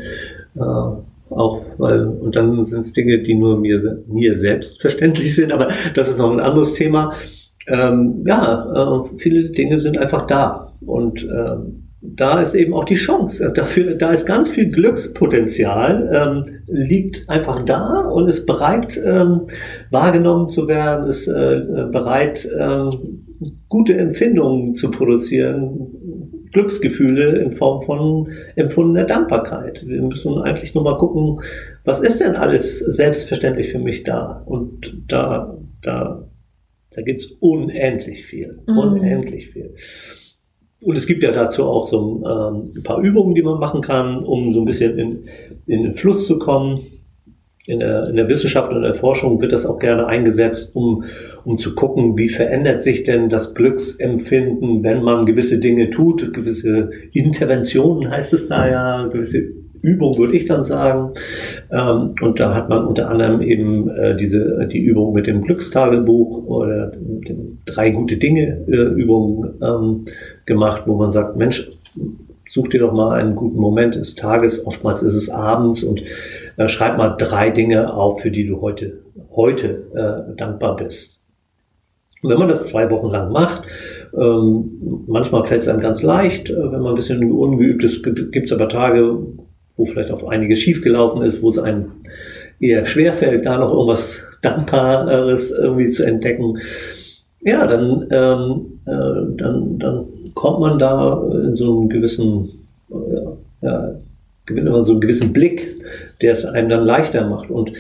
äh, 0.57 1.16
auch 1.31 1.63
weil, 1.79 2.07
und 2.07 2.37
dann 2.37 2.65
sind 2.65 2.81
es 2.81 2.93
Dinge, 2.93 3.23
die 3.23 3.35
nur 3.35 3.59
mir, 3.59 4.05
mir 4.07 4.37
selbstverständlich 4.39 5.35
sind, 5.35 5.53
aber 5.53 5.69
das 5.95 6.09
ist 6.09 6.19
noch 6.19 6.33
ein 6.33 6.41
anderes 6.41 6.75
Thema. 6.75 7.13
Ähm, 7.69 8.25
ja, 8.27 9.03
äh, 9.05 9.19
viele 9.19 9.51
Dinge 9.51 9.81
sind 9.81 9.99
einfach 9.99 10.27
da. 10.27 10.73
Und 10.81 11.25
ähm, 11.25 11.87
da 12.01 12.41
ist 12.41 12.55
eben 12.55 12.75
auch 12.75 12.85
die 12.85 12.95
Chance. 12.95 13.53
Dafür, 13.55 13.95
da 13.95 14.13
ist 14.13 14.27
ganz 14.27 14.51
viel 14.51 14.71
Glückspotenzial, 14.71 16.11
ähm, 16.47 16.61
liegt 16.69 17.29
einfach 17.29 17.65
da 17.65 18.01
und 18.01 18.29
ist 18.29 18.47
bereit, 18.47 19.01
ähm, 19.05 19.47
wahrgenommen 19.91 20.47
zu 20.47 20.69
werden, 20.69 21.09
ist 21.09 21.27
äh, 21.27 21.63
bereit, 21.91 22.49
ähm, 22.57 22.91
gute 23.69 23.97
Empfindungen 23.97 24.75
zu 24.75 24.91
produzieren, 24.91 25.89
Glücksgefühle 26.57 27.37
in 27.39 27.51
Form 27.51 27.83
von 27.83 28.31
empfundener 28.55 29.05
Dankbarkeit. 29.05 29.87
Wir 29.87 30.01
müssen 30.01 30.39
eigentlich 30.41 30.75
nur 30.75 30.85
mal 30.85 30.97
gucken, 30.97 31.41
was 31.85 32.01
ist 32.01 32.23
denn 32.23 32.35
alles 32.35 32.79
selbstverständlich 32.79 33.71
für 33.71 33.79
mich 33.79 34.05
da? 34.05 34.43
Und 34.47 35.05
da, 35.07 35.55
da, 35.83 36.27
da 36.93 37.03
gibt's 37.03 37.27
unendlich 37.41 38.25
viel, 38.25 38.61
Mhm. 38.67 38.79
unendlich 38.79 39.51
viel. 39.51 39.75
Und 40.81 40.97
es 40.97 41.07
gibt 41.07 41.23
ja 41.23 41.31
dazu 41.31 41.65
auch 41.65 41.89
so 41.89 42.25
ähm, 42.27 42.71
ein 42.75 42.83
paar 42.83 43.01
Übungen, 43.03 43.35
die 43.35 43.43
man 43.43 43.59
machen 43.59 43.83
kann, 43.83 44.25
um 44.25 44.55
so 44.55 44.61
ein 44.61 44.65
bisschen 44.65 44.99
in, 44.99 45.25
in 45.67 45.83
den 45.83 45.95
Fluss 45.95 46.27
zu 46.27 46.39
kommen. 46.39 46.81
In 47.69 47.81
der, 47.81 48.09
in 48.09 48.17
der 48.17 48.29
Wissenschaft 48.29 48.71
und 48.73 48.83
der 48.83 48.95
Forschung 48.95 49.41
wird 49.41 49.53
das 49.53 49.67
auch 49.67 49.79
gerne 49.81 50.07
eingesetzt, 50.07 50.77
um, 50.77 51.05
um 51.45 51.57
zu 51.57 51.75
gucken, 51.75 52.17
wie 52.17 52.29
verändert 52.29 52.83
sich 52.83 53.03
denn 53.03 53.29
das 53.29 53.55
Glücksempfinden, 53.55 54.85
wenn 54.85 55.03
man 55.03 55.27
gewisse 55.27 55.59
Dinge 55.59 55.91
tut, 55.91 56.33
gewisse 56.33 56.91
Interventionen 57.13 58.11
heißt 58.11 58.35
es 58.35 58.49
da 58.49 58.69
ja, 58.69 59.07
gewisse 59.09 59.49
Übung 59.83 60.19
würde 60.19 60.37
ich 60.37 60.47
dann 60.47 60.65
sagen. 60.65 61.13
Ähm, 61.71 62.13
und 62.21 62.41
da 62.41 62.55
hat 62.55 62.69
man 62.69 62.87
unter 62.87 63.09
anderem 63.09 63.41
eben 63.41 63.89
äh, 63.91 64.17
diese, 64.17 64.67
die 64.71 64.81
Übung 64.81 65.13
mit 65.13 65.27
dem 65.27 65.43
Glückstagebuch 65.43 66.45
oder 66.47 66.89
dem 66.89 67.59
drei 67.65 67.91
gute 67.91 68.17
Dinge 68.17 68.65
äh, 68.69 69.01
Übung 69.01 69.55
ähm, 69.63 70.05
gemacht, 70.45 70.83
wo 70.87 70.97
man 70.97 71.13
sagt, 71.13 71.37
Mensch, 71.37 71.71
such 72.49 72.69
dir 72.69 72.81
doch 72.81 72.93
mal 72.93 73.19
einen 73.19 73.37
guten 73.37 73.59
Moment 73.59 73.97
des 73.97 74.15
Tages, 74.15 74.67
oftmals 74.67 75.03
ist 75.03 75.15
es 75.15 75.31
abends 75.31 75.83
und 75.83 76.03
äh, 76.57 76.69
schreib 76.69 76.97
mal 76.99 77.17
drei 77.19 77.51
Dinge 77.51 77.93
auf, 77.93 78.21
für 78.21 78.31
die 78.31 78.47
du 78.47 78.61
heute, 78.61 79.01
heute 79.31 79.87
äh, 79.95 80.37
dankbar 80.37 80.77
bist. 80.77 81.21
Und 82.23 82.31
wenn 82.31 82.39
man 82.39 82.49
das 82.49 82.67
zwei 82.67 82.91
Wochen 82.91 83.09
lang 83.09 83.31
macht, 83.31 83.65
ähm, 84.17 85.05
manchmal 85.07 85.45
fällt 85.45 85.63
es 85.63 85.69
einem 85.69 85.81
ganz 85.81 86.03
leicht, 86.03 86.51
äh, 86.51 86.73
wenn 86.73 86.81
man 86.81 86.93
ein 86.93 86.97
bisschen 86.97 87.31
ungeübt 87.31 87.85
ist, 87.85 88.03
gibt 88.03 88.37
es 88.37 88.53
aber 88.53 88.69
Tage, 88.69 89.19
wo 89.77 89.85
vielleicht 89.85 90.11
auf 90.11 90.27
einiges 90.27 90.61
schiefgelaufen 90.61 91.23
ist, 91.23 91.43
wo 91.43 91.51
es 91.51 91.59
einem 91.59 91.93
eher 92.59 92.87
schwerfällt, 92.87 93.45
da 93.45 93.59
noch 93.59 93.73
irgendwas 93.73 94.25
Dankbares 94.41 95.51
irgendwie 95.51 95.89
zu 95.89 96.05
entdecken. 96.05 96.59
Ja, 97.43 97.67
dann, 97.67 98.07
ähm, 98.11 98.81
äh, 98.87 99.37
dann, 99.37 99.79
dann 99.79 100.09
kommt 100.37 100.61
man 100.61 100.79
da 100.79 101.21
in 101.33 101.57
so 101.57 101.81
einen 101.81 101.89
gewissen, 101.89 102.51
äh, 102.91 103.65
ja, 103.67 103.95
gewinnt 104.45 104.71
man 104.71 104.85
so 104.85 104.93
einen 104.93 105.01
gewissen 105.01 105.33
Blick, 105.33 105.67
der 106.21 106.33
es 106.33 106.45
einem 106.45 106.69
dann 106.69 106.85
leichter 106.85 107.27
macht. 107.27 107.51
Und 107.51 107.73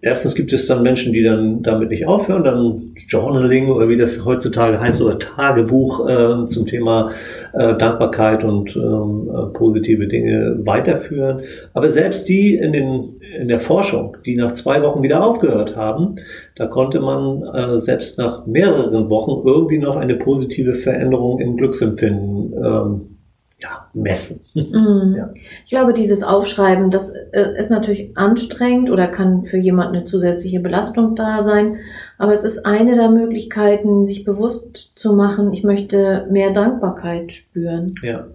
erstens 0.00 0.34
gibt 0.34 0.52
es 0.52 0.66
dann 0.66 0.82
Menschen, 0.82 1.12
die 1.12 1.22
dann 1.22 1.62
damit 1.62 1.90
nicht 1.90 2.06
aufhören, 2.06 2.44
dann 2.44 2.94
Journaling 3.08 3.70
oder 3.70 3.88
wie 3.88 3.96
das 3.96 4.24
heutzutage 4.24 4.78
heißt, 4.78 5.02
oder 5.02 5.18
Tagebuch 5.18 6.08
äh, 6.08 6.46
zum 6.46 6.66
Thema 6.66 7.10
äh, 7.52 7.76
Dankbarkeit 7.76 8.44
und 8.44 8.76
ähm, 8.76 9.30
äh, 9.30 9.52
positive 9.52 10.06
Dinge 10.06 10.58
weiterführen. 10.64 11.42
Aber 11.74 11.90
selbst 11.90 12.28
die 12.28 12.54
in, 12.54 12.72
den, 12.72 13.20
in 13.38 13.48
der 13.48 13.60
Forschung, 13.60 14.16
die 14.24 14.36
nach 14.36 14.52
zwei 14.52 14.82
Wochen 14.82 15.02
wieder 15.02 15.24
aufgehört 15.24 15.76
haben, 15.76 16.16
da 16.54 16.66
konnte 16.66 17.00
man 17.00 17.42
äh, 17.42 17.78
selbst 17.78 18.18
nach 18.18 18.46
mehreren 18.46 19.10
Wochen 19.10 19.46
irgendwie 19.46 19.78
noch 19.78 19.96
eine 19.96 20.14
positive 20.14 20.74
Veränderung 20.74 21.40
im 21.40 21.56
Glücksempfinden 21.56 22.52
ähm, 22.64 23.17
ja, 23.60 23.90
messen. 23.92 24.40
Mhm. 24.54 25.14
Ja. 25.16 25.34
Ich 25.64 25.70
glaube, 25.70 25.92
dieses 25.92 26.22
Aufschreiben, 26.22 26.90
das 26.90 27.12
äh, 27.32 27.58
ist 27.58 27.70
natürlich 27.70 28.16
anstrengend 28.16 28.88
oder 28.88 29.08
kann 29.08 29.46
für 29.46 29.56
jemanden 29.56 29.96
eine 29.96 30.04
zusätzliche 30.04 30.60
Belastung 30.60 31.16
da 31.16 31.42
sein. 31.42 31.78
Aber 32.18 32.34
es 32.34 32.44
ist 32.44 32.64
eine 32.64 32.94
der 32.94 33.10
Möglichkeiten, 33.10 34.06
sich 34.06 34.24
bewusst 34.24 34.92
zu 34.94 35.12
machen, 35.12 35.52
ich 35.52 35.64
möchte 35.64 36.28
mehr 36.30 36.52
Dankbarkeit 36.52 37.32
spüren. 37.32 37.94
Ja, 38.02 38.28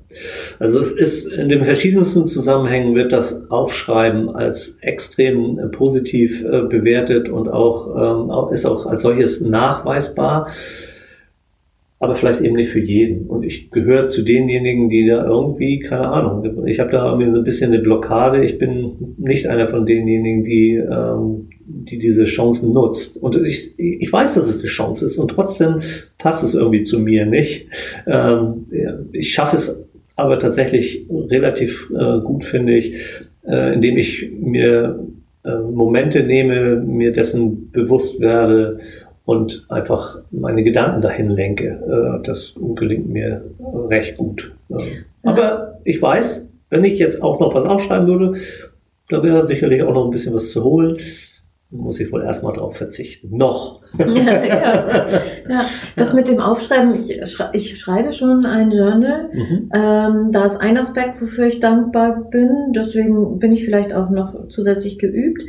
also 0.60 0.80
es 0.80 0.92
ist 0.92 1.26
in 1.26 1.48
den 1.48 1.64
verschiedensten 1.64 2.28
Zusammenhängen 2.28 2.94
wird 2.94 3.14
das 3.14 3.50
Aufschreiben 3.50 4.36
als 4.36 4.78
extrem 4.82 5.58
äh, 5.58 5.68
positiv 5.68 6.44
äh, 6.44 6.64
bewertet 6.64 7.30
und 7.30 7.48
auch 7.48 7.88
ähm, 7.96 8.54
ist 8.54 8.66
auch 8.66 8.88
als 8.88 9.04
solches 9.04 9.40
nachweisbar 9.40 10.48
aber 12.04 12.16
vielleicht 12.16 12.42
eben 12.42 12.56
nicht 12.56 12.70
für 12.70 12.82
jeden. 12.82 13.28
Und 13.28 13.44
ich 13.44 13.72
gehöre 13.72 14.10
zu 14.10 14.24
denjenigen, 14.24 14.90
die 14.90 15.08
da 15.08 15.26
irgendwie, 15.26 15.80
keine 15.80 16.10
Ahnung, 16.10 16.66
ich 16.68 16.82
habe 16.82 16.92
da 16.92 17.06
irgendwie 17.06 17.32
so 17.32 17.38
ein 17.38 17.44
bisschen 17.46 17.72
eine 17.72 17.82
Blockade. 17.82 18.44
Ich 18.44 18.58
bin 18.58 19.16
nicht 19.18 19.48
einer 19.48 19.68
von 19.68 19.86
denjenigen, 19.86 20.44
die, 20.44 20.74
ähm, 20.76 21.50
die 21.66 21.98
diese 22.00 22.26
Chancen 22.26 22.74
nutzt. 22.74 23.16
Und 23.16 23.38
ich, 23.38 23.80
ich 23.80 24.12
weiß, 24.12 24.34
dass 24.36 24.50
es 24.50 24.60
eine 24.62 24.70
Chance 24.70 25.06
ist 25.06 25.18
und 25.18 25.32
trotzdem 25.32 25.80
passt 26.18 26.44
es 26.44 26.56
irgendwie 26.56 26.82
zu 26.82 27.00
mir 27.00 27.26
nicht. 27.26 27.68
Ähm, 28.06 28.66
ich 29.14 29.34
schaffe 29.34 29.56
es 29.56 29.80
aber 30.18 30.40
tatsächlich 30.40 31.08
relativ 31.10 31.90
äh, 31.98 32.20
gut, 32.20 32.44
finde 32.44 32.76
ich, 32.76 32.96
äh, 33.48 33.76
indem 33.76 33.98
ich 33.98 34.30
mir 34.38 35.08
äh, 35.46 35.58
Momente 35.58 36.24
nehme, 36.24 36.76
mir 36.76 37.14
dessen 37.14 37.72
bewusst 37.72 38.20
werde 38.20 38.80
und 39.26 39.66
einfach 39.70 40.20
meine 40.32 40.64
Gedanken 40.64 41.02
dahin 41.02 41.30
lenke. 41.30 42.20
Äh, 42.20 42.26
das 42.26 42.56
gelingt 42.76 43.10
mir 43.10 43.44
recht 43.90 44.18
gut. 44.18 44.54
Aber 45.24 45.80
ich 45.84 46.02
weiß, 46.02 46.50
wenn 46.70 46.84
ich 46.84 47.00
jetzt 47.00 47.22
auch 47.22 47.40
noch 47.40 47.54
was 47.56 47.66
aufschreiben 47.66 48.08
würde, 48.08 48.40
da 49.10 49.24
wäre 49.24 49.46
sicherlich 49.46 49.84
auch 49.84 49.94
noch 49.94 50.06
ein 50.06 50.12
bisschen 50.12 50.34
was 50.34 50.50
zu 50.50 50.64
holen. 50.64 50.98
Muss 51.70 52.00
ich 52.00 52.12
wohl 52.12 52.22
erstmal 52.22 52.54
drauf 52.54 52.76
verzichten. 52.76 53.36
Noch. 53.36 53.82
Ja, 54.00 54.44
ja. 54.44 55.08
ja, 55.50 55.66
das 55.96 56.14
mit 56.14 56.28
dem 56.28 56.40
Aufschreiben, 56.40 56.96
ich, 56.96 57.20
ich 57.54 57.80
schreibe 57.80 58.12
schon 58.12 58.46
ein 58.46 58.72
Journal. 58.72 59.30
Mhm. 59.32 59.70
Ähm, 59.74 60.32
da 60.32 60.46
ist 60.46 60.58
ein 60.58 60.78
Aspekt, 60.78 61.22
wofür 61.22 61.46
ich 61.46 61.60
dankbar 61.60 62.28
bin. 62.30 62.74
Deswegen 62.76 63.40
bin 63.40 63.52
ich 63.52 63.64
vielleicht 63.66 63.94
auch 63.94 64.10
noch 64.10 64.48
zusätzlich 64.50 64.98
geübt. 64.98 65.44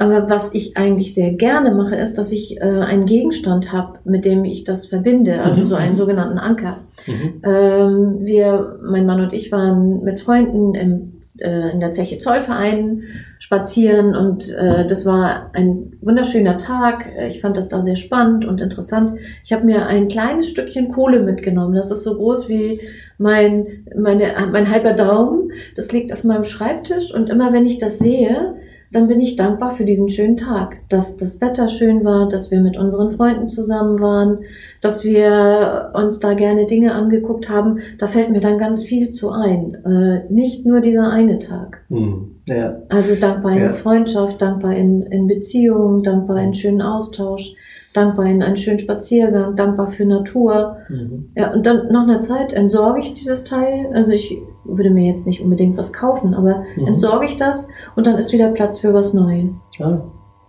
Aber 0.00 0.30
was 0.30 0.54
ich 0.54 0.76
eigentlich 0.76 1.12
sehr 1.12 1.32
gerne 1.32 1.74
mache, 1.74 1.96
ist, 1.96 2.18
dass 2.18 2.30
ich 2.30 2.60
äh, 2.60 2.62
einen 2.62 3.04
Gegenstand 3.04 3.72
habe, 3.72 3.98
mit 4.04 4.24
dem 4.24 4.44
ich 4.44 4.62
das 4.62 4.86
verbinde, 4.86 5.42
also 5.42 5.62
mhm. 5.62 5.66
so 5.66 5.74
einen 5.74 5.96
sogenannten 5.96 6.38
Anker. 6.38 6.78
Mhm. 7.08 7.42
Ähm, 7.44 8.16
wir, 8.20 8.78
mein 8.80 9.06
Mann 9.06 9.20
und 9.20 9.32
ich 9.32 9.50
waren 9.50 10.04
mit 10.04 10.20
Freunden 10.20 10.76
im, 10.76 11.20
äh, 11.40 11.72
in 11.72 11.80
der 11.80 11.90
Zeche 11.90 12.18
Zollverein 12.18 13.02
spazieren 13.40 14.14
und 14.14 14.54
äh, 14.56 14.86
das 14.86 15.04
war 15.04 15.50
ein 15.54 15.94
wunderschöner 16.00 16.58
Tag. 16.58 17.06
Ich 17.28 17.40
fand 17.40 17.56
das 17.56 17.68
da 17.68 17.82
sehr 17.82 17.96
spannend 17.96 18.44
und 18.44 18.60
interessant. 18.60 19.14
Ich 19.44 19.52
habe 19.52 19.64
mir 19.64 19.86
ein 19.86 20.06
kleines 20.06 20.48
Stückchen 20.48 20.90
Kohle 20.92 21.24
mitgenommen. 21.24 21.74
Das 21.74 21.90
ist 21.90 22.04
so 22.04 22.14
groß 22.14 22.48
wie 22.48 22.80
mein, 23.18 23.84
meine, 23.96 24.32
mein 24.52 24.70
halber 24.70 24.92
Daumen. 24.92 25.50
Das 25.74 25.90
liegt 25.90 26.12
auf 26.12 26.22
meinem 26.22 26.44
Schreibtisch 26.44 27.12
und 27.12 27.28
immer 27.28 27.52
wenn 27.52 27.66
ich 27.66 27.80
das 27.80 27.98
sehe, 27.98 28.54
dann 28.90 29.08
bin 29.08 29.20
ich 29.20 29.36
dankbar 29.36 29.72
für 29.72 29.84
diesen 29.84 30.08
schönen 30.08 30.36
Tag, 30.36 30.78
dass 30.88 31.16
das 31.16 31.40
Wetter 31.40 31.68
schön 31.68 32.04
war, 32.04 32.28
dass 32.28 32.50
wir 32.50 32.60
mit 32.60 32.76
unseren 32.76 33.10
Freunden 33.10 33.48
zusammen 33.48 34.00
waren, 34.00 34.38
dass 34.80 35.04
wir 35.04 35.90
uns 35.94 36.20
da 36.20 36.34
gerne 36.34 36.66
Dinge 36.66 36.94
angeguckt 36.94 37.50
haben. 37.50 37.80
Da 37.98 38.06
fällt 38.06 38.30
mir 38.30 38.40
dann 38.40 38.58
ganz 38.58 38.82
viel 38.82 39.10
zu 39.10 39.30
ein. 39.30 39.74
Äh, 39.84 40.32
nicht 40.32 40.64
nur 40.64 40.80
dieser 40.80 41.10
eine 41.10 41.38
Tag. 41.38 41.84
Hm, 41.88 42.36
ja. 42.46 42.76
Also 42.88 43.14
dankbar 43.14 43.52
in 43.52 43.62
ja. 43.62 43.68
Freundschaft, 43.70 44.40
dankbar 44.40 44.74
in, 44.74 45.02
in 45.02 45.26
Beziehungen, 45.26 46.02
dankbar 46.02 46.42
in 46.42 46.54
schönen 46.54 46.82
Austausch 46.82 47.54
dankbar 47.94 48.26
in 48.26 48.42
einen 48.42 48.56
schönen 48.56 48.78
Spaziergang, 48.78 49.56
dankbar 49.56 49.88
für 49.88 50.04
Natur. 50.04 50.76
Mhm. 50.88 51.30
Ja, 51.34 51.52
und 51.52 51.66
dann 51.66 51.88
nach 51.90 52.04
einer 52.04 52.22
Zeit 52.22 52.52
entsorge 52.52 53.00
ich 53.00 53.14
dieses 53.14 53.44
Teil. 53.44 53.90
Also 53.92 54.12
ich 54.12 54.38
würde 54.68 54.90
mir 54.90 55.10
jetzt 55.10 55.26
nicht 55.26 55.42
unbedingt 55.42 55.76
was 55.76 55.92
kaufen, 55.92 56.34
aber 56.34 56.64
mhm. 56.76 56.86
entsorge 56.86 57.26
ich 57.26 57.36
das 57.36 57.68
und 57.96 58.06
dann 58.06 58.16
ist 58.18 58.32
wieder 58.32 58.48
Platz 58.48 58.80
für 58.80 58.94
was 58.94 59.14
Neues. 59.14 59.66
Ah. 59.80 60.00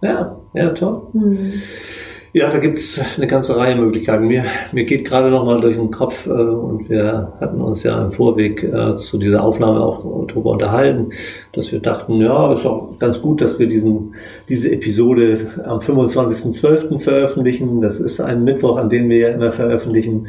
Ja, 0.01 0.37
ja, 0.53 0.69
toll. 0.69 1.01
Mhm. 1.13 1.53
Ja, 2.31 2.51
da 2.51 2.59
gibt's 2.59 3.01
eine 3.17 3.25
ganze 3.25 3.57
Reihe 3.57 3.75
Möglichkeiten. 3.75 4.27
Mir, 4.27 4.43
mir 4.71 4.85
geht 4.85 5.07
gerade 5.07 5.31
noch 5.31 5.45
mal 5.45 5.59
durch 5.61 5.77
den 5.77 5.89
Kopf 5.89 6.27
äh, 6.27 6.29
und 6.29 6.87
wir 6.87 7.33
hatten 7.39 7.59
uns 7.59 7.81
ja 7.81 8.03
im 8.03 8.11
Vorweg 8.11 8.63
äh, 8.63 8.95
zu 8.97 9.17
dieser 9.17 9.43
Aufnahme 9.43 9.81
auch 9.81 10.27
darüber 10.27 10.51
unterhalten, 10.51 11.09
dass 11.53 11.71
wir 11.71 11.79
dachten, 11.79 12.21
ja, 12.21 12.53
ist 12.53 12.67
auch 12.67 12.99
ganz 12.99 13.19
gut, 13.19 13.41
dass 13.41 13.57
wir 13.57 13.67
diesen, 13.67 14.13
diese 14.47 14.71
Episode 14.71 15.39
am 15.65 15.79
25.12. 15.79 16.99
veröffentlichen. 16.99 17.81
Das 17.81 17.99
ist 17.99 18.19
ein 18.19 18.43
Mittwoch, 18.43 18.77
an 18.77 18.89
dem 18.89 19.09
wir 19.09 19.17
ja 19.17 19.29
immer 19.29 19.51
veröffentlichen. 19.51 20.27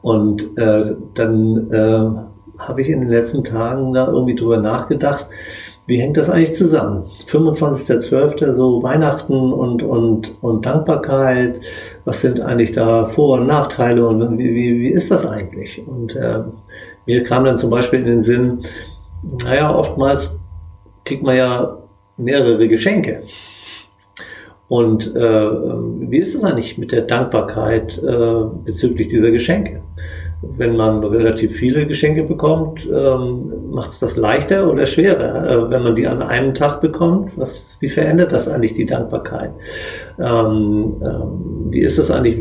Und 0.00 0.56
äh, 0.56 0.94
dann 1.14 1.70
äh, 1.70 2.31
habe 2.58 2.82
ich 2.82 2.88
in 2.88 3.00
den 3.00 3.10
letzten 3.10 3.44
Tagen 3.44 3.92
da 3.92 4.06
irgendwie 4.06 4.34
drüber 4.34 4.58
nachgedacht, 4.58 5.26
wie 5.86 6.00
hängt 6.00 6.16
das 6.16 6.30
eigentlich 6.30 6.54
zusammen? 6.54 7.04
25.12., 7.26 8.52
so 8.52 8.82
Weihnachten 8.82 9.52
und, 9.52 9.82
und, 9.82 10.36
und 10.40 10.64
Dankbarkeit, 10.64 11.60
was 12.04 12.20
sind 12.20 12.40
eigentlich 12.40 12.72
da 12.72 13.06
Vor- 13.06 13.40
und 13.40 13.46
Nachteile 13.46 14.06
und 14.06 14.38
wie, 14.38 14.54
wie, 14.54 14.80
wie 14.80 14.90
ist 14.90 15.10
das 15.10 15.26
eigentlich? 15.26 15.82
Und 15.86 16.14
äh, 16.14 16.44
mir 17.06 17.24
kam 17.24 17.44
dann 17.44 17.58
zum 17.58 17.70
Beispiel 17.70 18.00
in 18.00 18.06
den 18.06 18.22
Sinn, 18.22 18.62
naja, 19.44 19.74
oftmals 19.74 20.38
kriegt 21.04 21.24
man 21.24 21.36
ja 21.36 21.78
mehrere 22.16 22.68
Geschenke. 22.68 23.22
Und 24.68 25.14
äh, 25.14 25.20
wie 25.20 26.18
ist 26.18 26.34
es 26.34 26.44
eigentlich 26.44 26.78
mit 26.78 26.92
der 26.92 27.02
Dankbarkeit 27.02 27.98
äh, 27.98 28.44
bezüglich 28.64 29.08
dieser 29.08 29.30
Geschenke? 29.30 29.82
Wenn 30.42 30.76
man 30.76 31.04
relativ 31.04 31.52
viele 31.52 31.86
Geschenke 31.86 32.24
bekommt, 32.24 32.86
ähm, 32.92 33.52
macht 33.70 33.90
es 33.90 34.00
das 34.00 34.16
leichter 34.16 34.70
oder 34.70 34.86
schwerer, 34.86 35.48
äh, 35.48 35.70
wenn 35.70 35.82
man 35.82 35.94
die 35.94 36.06
an 36.06 36.20
einem 36.20 36.52
Tag 36.54 36.80
bekommt? 36.80 37.32
Was, 37.36 37.64
wie 37.80 37.88
verändert 37.88 38.32
das 38.32 38.48
eigentlich 38.48 38.74
die 38.74 38.86
Dankbarkeit? 38.86 39.52
Ähm, 40.18 40.96
ähm, 41.02 41.66
wie 41.70 41.80
ist 41.80 41.98
das 41.98 42.10
eigentlich? 42.10 42.38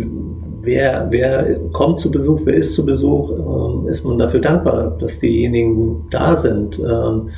Wer, 0.63 1.07
wer 1.09 1.59
kommt 1.71 1.99
zu 1.99 2.11
Besuch? 2.11 2.41
Wer 2.45 2.55
ist 2.55 2.73
zu 2.73 2.85
Besuch? 2.85 3.31
Ähm, 3.31 3.87
ist 3.87 4.03
man 4.03 4.19
dafür 4.19 4.41
dankbar, 4.41 4.97
dass 4.99 5.19
diejenigen 5.19 6.07
da 6.09 6.35
sind? 6.35 6.79
Ähm, 6.79 7.29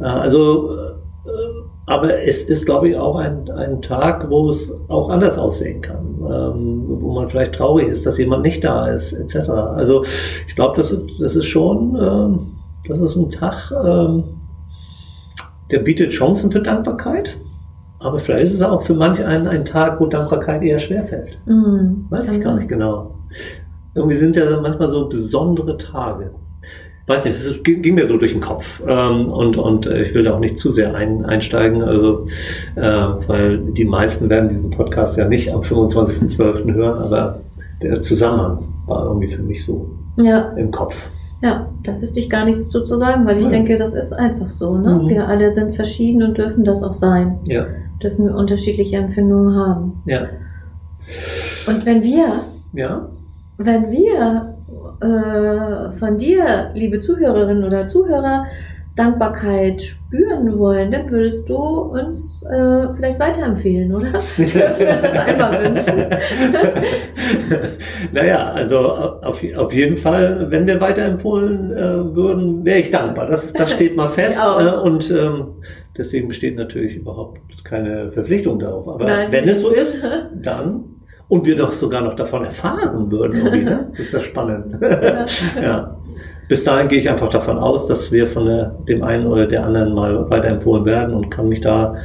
äh, 0.00 0.04
also 0.04 0.70
aber 1.86 2.22
es 2.22 2.42
ist, 2.42 2.66
glaube 2.66 2.88
ich, 2.88 2.96
auch 2.96 3.16
ein, 3.16 3.48
ein 3.50 3.80
Tag, 3.80 4.28
wo 4.28 4.48
es 4.48 4.74
auch 4.88 5.08
anders 5.08 5.38
aussehen 5.38 5.80
kann, 5.80 6.04
ähm, 6.20 6.84
wo 6.88 7.12
man 7.12 7.28
vielleicht 7.28 7.54
traurig 7.54 7.86
ist, 7.86 8.04
dass 8.04 8.18
jemand 8.18 8.42
nicht 8.42 8.64
da 8.64 8.88
ist, 8.88 9.12
etc. 9.12 9.50
Also 9.50 10.04
ich 10.48 10.54
glaube, 10.56 10.82
das, 10.82 10.94
das 11.20 11.36
ist 11.36 11.46
schon, 11.46 11.96
ähm, 11.96 12.52
das 12.88 13.00
ist 13.00 13.14
ein 13.14 13.30
Tag, 13.30 13.72
ähm, 13.84 14.24
der 15.70 15.78
bietet 15.78 16.10
Chancen 16.10 16.50
für 16.50 16.60
Dankbarkeit. 16.60 17.36
Aber 18.00 18.18
vielleicht 18.18 18.46
ist 18.46 18.54
es 18.54 18.62
auch 18.62 18.82
für 18.82 18.94
manch 18.94 19.24
einen 19.24 19.48
ein 19.48 19.64
Tag, 19.64 20.00
wo 20.00 20.06
Dankbarkeit 20.06 20.62
eher 20.62 20.78
schwerfällt. 20.78 21.40
Mhm. 21.46 22.06
Weiß 22.10 22.30
ich 22.30 22.42
gar 22.42 22.56
nicht 22.56 22.68
genau. 22.68 23.14
Irgendwie 23.94 24.16
sind 24.16 24.36
ja 24.36 24.60
manchmal 24.60 24.90
so 24.90 25.08
besondere 25.08 25.78
Tage 25.78 26.32
weiß 27.06 27.24
nicht, 27.24 27.34
es 27.34 27.62
ging 27.62 27.94
mir 27.94 28.06
so 28.06 28.16
durch 28.16 28.32
den 28.32 28.40
Kopf. 28.40 28.82
Ähm, 28.86 29.28
und, 29.28 29.56
und 29.56 29.86
äh, 29.86 30.02
ich 30.02 30.14
will 30.14 30.24
da 30.24 30.34
auch 30.34 30.40
nicht 30.40 30.58
zu 30.58 30.70
sehr 30.70 30.94
ein, 30.94 31.24
einsteigen, 31.24 31.82
also, 31.82 32.26
äh, 32.74 32.80
weil 32.82 33.58
die 33.58 33.84
meisten 33.84 34.28
werden 34.28 34.48
diesen 34.48 34.70
Podcast 34.70 35.16
ja 35.16 35.28
nicht 35.28 35.52
am 35.52 35.60
25.12. 35.60 36.74
hören, 36.74 37.02
aber 37.02 37.40
der 37.82 38.02
Zusammenhang 38.02 38.64
war 38.86 39.06
irgendwie 39.06 39.28
für 39.28 39.42
mich 39.42 39.64
so 39.64 39.90
ja. 40.16 40.52
im 40.56 40.70
Kopf. 40.70 41.10
Ja, 41.42 41.68
da 41.84 42.00
wüsste 42.00 42.18
ich 42.18 42.30
gar 42.30 42.44
nichts 42.44 42.70
zu, 42.70 42.82
zu 42.82 42.98
sagen, 42.98 43.26
weil 43.26 43.38
ich 43.38 43.44
ja. 43.44 43.50
denke, 43.50 43.76
das 43.76 43.94
ist 43.94 44.12
einfach 44.12 44.48
so. 44.50 44.76
Ne? 44.78 44.94
Mhm. 44.94 45.08
Wir 45.08 45.28
alle 45.28 45.52
sind 45.52 45.76
verschieden 45.76 46.22
und 46.22 46.38
dürfen 46.38 46.64
das 46.64 46.82
auch 46.82 46.94
sein. 46.94 47.38
Ja. 47.46 47.66
Dürfen 48.02 48.26
wir 48.26 48.34
unterschiedliche 48.34 48.96
Empfindungen 48.96 49.54
haben. 49.54 50.02
Ja. 50.06 50.26
Und 51.66 51.84
wenn 51.84 52.02
wir, 52.02 52.44
ja. 52.72 53.08
wenn 53.58 53.90
wir 53.90 54.55
äh, 55.00 55.92
von 55.92 56.18
dir, 56.18 56.70
liebe 56.74 57.00
Zuhörerinnen 57.00 57.64
oder 57.64 57.88
Zuhörer, 57.88 58.46
Dankbarkeit 58.96 59.82
spüren 59.82 60.58
wollen, 60.58 60.90
dann 60.90 61.10
würdest 61.10 61.48
du 61.50 61.54
uns 61.54 62.42
äh, 62.44 62.94
vielleicht 62.94 63.20
weiterempfehlen, 63.20 63.94
oder? 63.94 64.10
Dürfen 64.38 64.56
wir 64.56 64.94
uns 64.94 65.02
das 65.02 65.18
einmal 65.18 65.64
wünschen? 65.64 66.02
naja, 68.12 68.52
also 68.52 68.94
auf, 68.94 69.44
auf 69.54 69.74
jeden 69.74 69.98
Fall, 69.98 70.50
wenn 70.50 70.66
wir 70.66 70.80
weiterempfohlen 70.80 71.72
äh, 71.72 72.16
würden, 72.16 72.64
wäre 72.64 72.78
ich 72.78 72.90
dankbar. 72.90 73.26
Das, 73.26 73.52
das 73.52 73.70
steht 73.70 73.96
mal 73.96 74.08
fest. 74.08 74.42
äh, 74.58 74.70
und 74.70 75.10
ähm, 75.10 75.48
deswegen 75.96 76.28
besteht 76.28 76.56
natürlich 76.56 76.96
überhaupt 76.96 77.38
keine 77.64 78.10
Verpflichtung 78.10 78.58
darauf. 78.58 78.88
Aber 78.88 79.04
Nein. 79.04 79.30
wenn 79.30 79.46
es 79.46 79.60
so 79.60 79.70
ist, 79.70 80.02
dann 80.34 80.95
und 81.28 81.44
wir 81.44 81.56
doch 81.56 81.72
sogar 81.72 82.02
noch 82.02 82.14
davon 82.14 82.44
erfahren 82.44 83.10
würden. 83.10 83.42
Ne? 83.42 83.90
Das 83.92 84.00
ist 84.06 84.12
ja 84.12 84.20
spannend. 84.20 84.80
ja. 85.60 85.96
bis 86.48 86.62
dahin 86.62 86.88
gehe 86.88 86.98
ich 86.98 87.10
einfach 87.10 87.28
davon 87.28 87.58
aus, 87.58 87.86
dass 87.86 88.12
wir 88.12 88.26
von 88.26 88.46
der, 88.46 88.76
dem 88.88 89.02
einen 89.02 89.26
oder 89.26 89.46
der 89.46 89.64
anderen 89.64 89.94
mal 89.94 90.30
weiterempfohlen 90.30 90.84
werden 90.84 91.14
und 91.14 91.30
kann 91.30 91.48
mich 91.48 91.60
da 91.60 91.96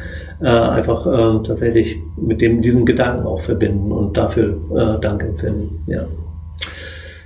äh, 0.42 0.48
einfach 0.48 1.06
äh, 1.06 1.44
tatsächlich 1.44 2.00
mit 2.18 2.42
dem, 2.42 2.62
diesen 2.62 2.86
Gedanken 2.86 3.28
auch 3.28 3.42
verbinden 3.42 3.92
und 3.92 4.18
dafür 4.18 4.58
äh, 4.76 5.00
Dank 5.00 5.24
empfinden. 5.24 5.84
Ja. 5.86 6.06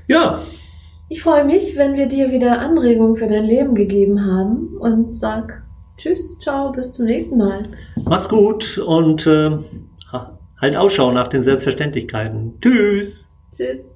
Ja. 0.07 0.39
Ich 1.07 1.21
freue 1.21 1.45
mich, 1.45 1.77
wenn 1.77 1.95
wir 1.95 2.07
dir 2.07 2.31
wieder 2.31 2.59
Anregungen 2.59 3.15
für 3.15 3.27
dein 3.27 3.43
Leben 3.43 3.75
gegeben 3.75 4.25
haben 4.25 4.75
und 4.79 5.15
sag 5.15 5.61
Tschüss, 5.97 6.37
ciao, 6.39 6.73
bis 6.73 6.91
zum 6.91 7.05
nächsten 7.05 7.37
Mal. 7.37 7.63
Mach's 8.03 8.27
gut 8.27 8.77
und 8.79 9.25
äh, 9.27 9.51
halt 10.59 10.77
Ausschau 10.77 11.11
nach 11.11 11.27
den 11.27 11.41
Selbstverständlichkeiten. 11.41 12.59
Tschüss. 12.61 13.29
Tschüss. 13.51 13.94